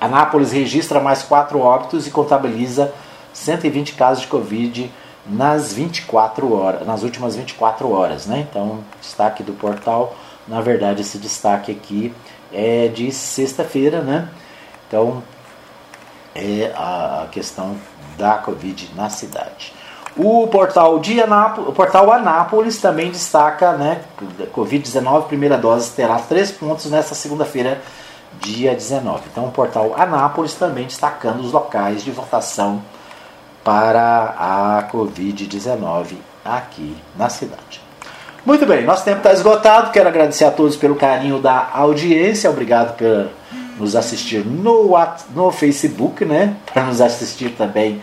Anápolis 0.00 0.52
registra 0.52 1.00
mais 1.00 1.22
quatro 1.22 1.58
óbitos 1.58 2.06
e 2.06 2.10
contabiliza 2.10 2.92
120 3.34 3.94
casos 3.94 4.22
de 4.22 4.28
Covid 4.28 4.90
nas 5.28 5.72
24 5.72 6.52
horas, 6.52 6.86
nas 6.86 7.02
últimas 7.02 7.36
24 7.36 7.90
horas, 7.90 8.26
né? 8.26 8.46
Então, 8.48 8.80
destaque 9.00 9.42
do 9.42 9.52
portal, 9.52 10.14
na 10.46 10.60
verdade 10.60 11.02
esse 11.02 11.18
destaque 11.18 11.72
aqui 11.72 12.14
é 12.52 12.88
de 12.88 13.10
sexta-feira, 13.10 14.00
né? 14.00 14.28
Então, 14.86 15.22
é 16.34 16.72
a 16.76 17.26
questão 17.30 17.76
da 18.16 18.34
Covid 18.34 18.90
na 18.94 19.08
cidade. 19.08 19.72
O 20.16 20.46
portal, 20.46 20.98
de 20.98 21.20
Anápolis, 21.20 21.68
o 21.68 21.72
portal 21.72 22.10
Anápolis 22.10 22.80
também 22.80 23.10
destaca, 23.10 23.72
né, 23.72 24.02
Covid-19, 24.54 25.26
primeira 25.26 25.58
dose 25.58 25.90
terá 25.90 26.18
três 26.18 26.50
pontos 26.50 26.90
nesta 26.90 27.14
segunda-feira, 27.14 27.82
dia 28.40 28.74
19. 28.74 29.24
Então, 29.30 29.46
o 29.46 29.50
portal 29.50 29.94
Anápolis 29.94 30.54
também 30.54 30.86
destacando 30.86 31.40
os 31.40 31.52
locais 31.52 32.02
de 32.02 32.10
votação 32.10 32.82
para 33.66 34.36
a 34.38 34.88
Covid-19 34.92 36.14
aqui 36.44 36.96
na 37.18 37.28
cidade. 37.28 37.80
Muito 38.44 38.64
bem, 38.64 38.84
nosso 38.84 39.04
tempo 39.04 39.16
está 39.16 39.32
esgotado. 39.32 39.90
Quero 39.90 40.08
agradecer 40.08 40.44
a 40.44 40.52
todos 40.52 40.76
pelo 40.76 40.94
carinho 40.94 41.40
da 41.40 41.68
audiência. 41.72 42.48
Obrigado 42.48 42.96
por 42.96 43.28
nos 43.76 43.96
assistir 43.96 44.46
no, 44.46 44.96
no 45.34 45.50
Facebook, 45.50 46.24
né? 46.24 46.54
Para 46.72 46.84
nos 46.84 47.00
assistir 47.00 47.56
também 47.58 48.00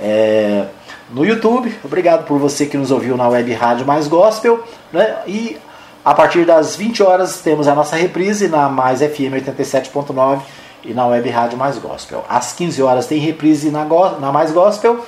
é, 0.00 0.64
no 1.10 1.24
YouTube. 1.24 1.72
Obrigado 1.84 2.26
por 2.26 2.40
você 2.40 2.66
que 2.66 2.76
nos 2.76 2.90
ouviu 2.90 3.16
na 3.16 3.28
Web 3.28 3.52
Rádio 3.52 3.86
Mais 3.86 4.08
Gospel. 4.08 4.64
Né? 4.92 5.16
E 5.28 5.56
a 6.04 6.12
partir 6.12 6.44
das 6.44 6.74
20 6.74 7.04
horas 7.04 7.38
temos 7.38 7.68
a 7.68 7.74
nossa 7.76 7.94
reprise 7.94 8.48
na 8.48 8.68
Mais 8.68 8.98
FM 8.98 9.38
87.9 9.46 10.40
e 10.84 10.92
na 10.92 11.06
Web 11.06 11.28
Rádio 11.30 11.58
Mais 11.58 11.78
Gospel. 11.78 12.24
Às 12.28 12.52
15 12.52 12.82
horas 12.82 13.06
tem 13.06 13.18
reprise 13.18 13.70
na, 13.70 13.84
na 14.20 14.30
Mais 14.30 14.52
Gospel, 14.52 15.04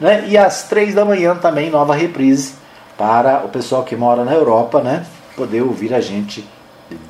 né? 0.00 0.24
E 0.28 0.38
às 0.38 0.64
3 0.64 0.94
da 0.94 1.04
manhã 1.04 1.36
também 1.36 1.70
nova 1.70 1.94
reprise 1.94 2.54
para 2.96 3.44
o 3.44 3.48
pessoal 3.48 3.84
que 3.84 3.94
mora 3.94 4.24
na 4.24 4.32
Europa, 4.32 4.80
né? 4.80 5.06
Poder 5.36 5.62
ouvir 5.62 5.94
a 5.94 6.00
gente 6.00 6.44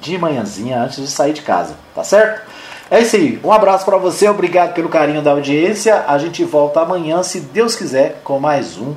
de 0.01 0.19
manhãzinha 0.19 0.83
antes 0.83 1.01
de 1.01 1.07
sair 1.07 1.33
de 1.33 1.43
casa, 1.43 1.77
tá 1.95 2.03
certo? 2.03 2.43
É 2.91 3.01
isso 3.01 3.14
aí. 3.16 3.39
Um 3.45 3.53
abraço 3.53 3.85
para 3.85 3.97
você, 3.97 4.29
obrigado 4.29 4.75
pelo 4.75 4.89
carinho 4.89 5.23
da 5.23 5.31
audiência. 5.33 6.05
A 6.09 6.19
gente 6.19 6.43
volta 6.45 6.81
amanhã, 6.81 7.23
se 7.23 7.41
Deus 7.41 7.77
quiser, 7.77 8.21
com 8.25 8.41
mais 8.41 8.79
um 8.79 8.95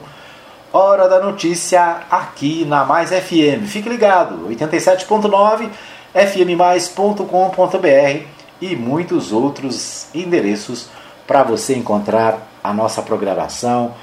Hora 0.74 1.10
da 1.10 1.20
Notícia 1.20 1.98
aqui 2.10 2.64
na 2.66 2.86
Mais 2.86 3.10
FM. 3.10 3.68
Fique 3.68 3.90
ligado, 3.90 4.48
87.9 4.50 5.70
fmmais.com.br 6.14 8.41
e 8.62 8.76
muitos 8.76 9.34
outros 9.34 10.08
endereços 10.14 10.88
para 11.26 11.42
você 11.42 11.76
encontrar 11.76 12.48
a 12.64 12.72
nossa 12.72 13.02
programação 13.02 13.94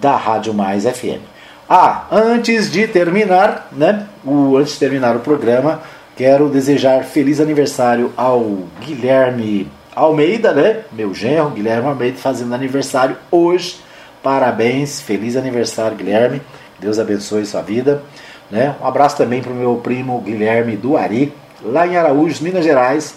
da 0.00 0.16
Rádio 0.16 0.52
Mais 0.52 0.84
FM. 0.84 1.20
Ah, 1.68 2.06
antes 2.10 2.70
de 2.70 2.88
terminar, 2.88 3.68
né? 3.72 4.06
O, 4.24 4.56
antes 4.56 4.74
de 4.74 4.78
terminar 4.80 5.14
o 5.14 5.20
programa, 5.20 5.82
quero 6.16 6.48
desejar 6.48 7.04
feliz 7.04 7.40
aniversário 7.40 8.12
ao 8.16 8.64
Guilherme 8.80 9.70
Almeida, 9.94 10.52
né? 10.52 10.82
Meu 10.92 11.14
genro, 11.14 11.50
Guilherme 11.50 11.88
Almeida, 11.88 12.18
fazendo 12.18 12.54
aniversário 12.54 13.16
hoje. 13.30 13.80
Parabéns, 14.22 15.00
feliz 15.00 15.36
aniversário, 15.36 15.96
Guilherme. 15.96 16.42
Deus 16.78 16.98
abençoe 16.98 17.46
sua 17.46 17.62
vida. 17.62 18.02
Né? 18.50 18.74
Um 18.80 18.86
abraço 18.86 19.16
também 19.16 19.42
para 19.42 19.52
o 19.52 19.56
meu 19.56 19.76
primo 19.76 20.20
Guilherme 20.20 20.76
Duari, 20.76 21.32
lá 21.64 21.86
em 21.86 21.96
Araújo, 21.96 22.42
Minas 22.44 22.64
Gerais 22.64 23.14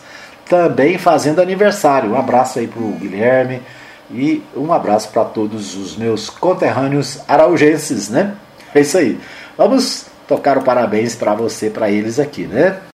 também 0.49 0.97
fazendo 0.97 1.39
aniversário. 1.39 2.11
Um 2.11 2.17
abraço 2.17 2.59
aí 2.59 2.67
para 2.67 2.81
o 2.81 2.91
Guilherme 2.93 3.61
e 4.11 4.43
um 4.57 4.73
abraço 4.73 5.09
para 5.09 5.23
todos 5.23 5.77
os 5.77 5.95
meus 5.95 6.29
conterrâneos 6.29 7.19
araugenses, 7.27 8.09
né? 8.09 8.33
É 8.73 8.81
isso 8.81 8.97
aí. 8.97 9.19
Vamos 9.55 10.07
tocar 10.27 10.57
o 10.57 10.63
parabéns 10.63 11.15
para 11.15 11.35
você, 11.35 11.69
para 11.69 11.89
eles 11.91 12.19
aqui, 12.19 12.47
né? 12.47 12.79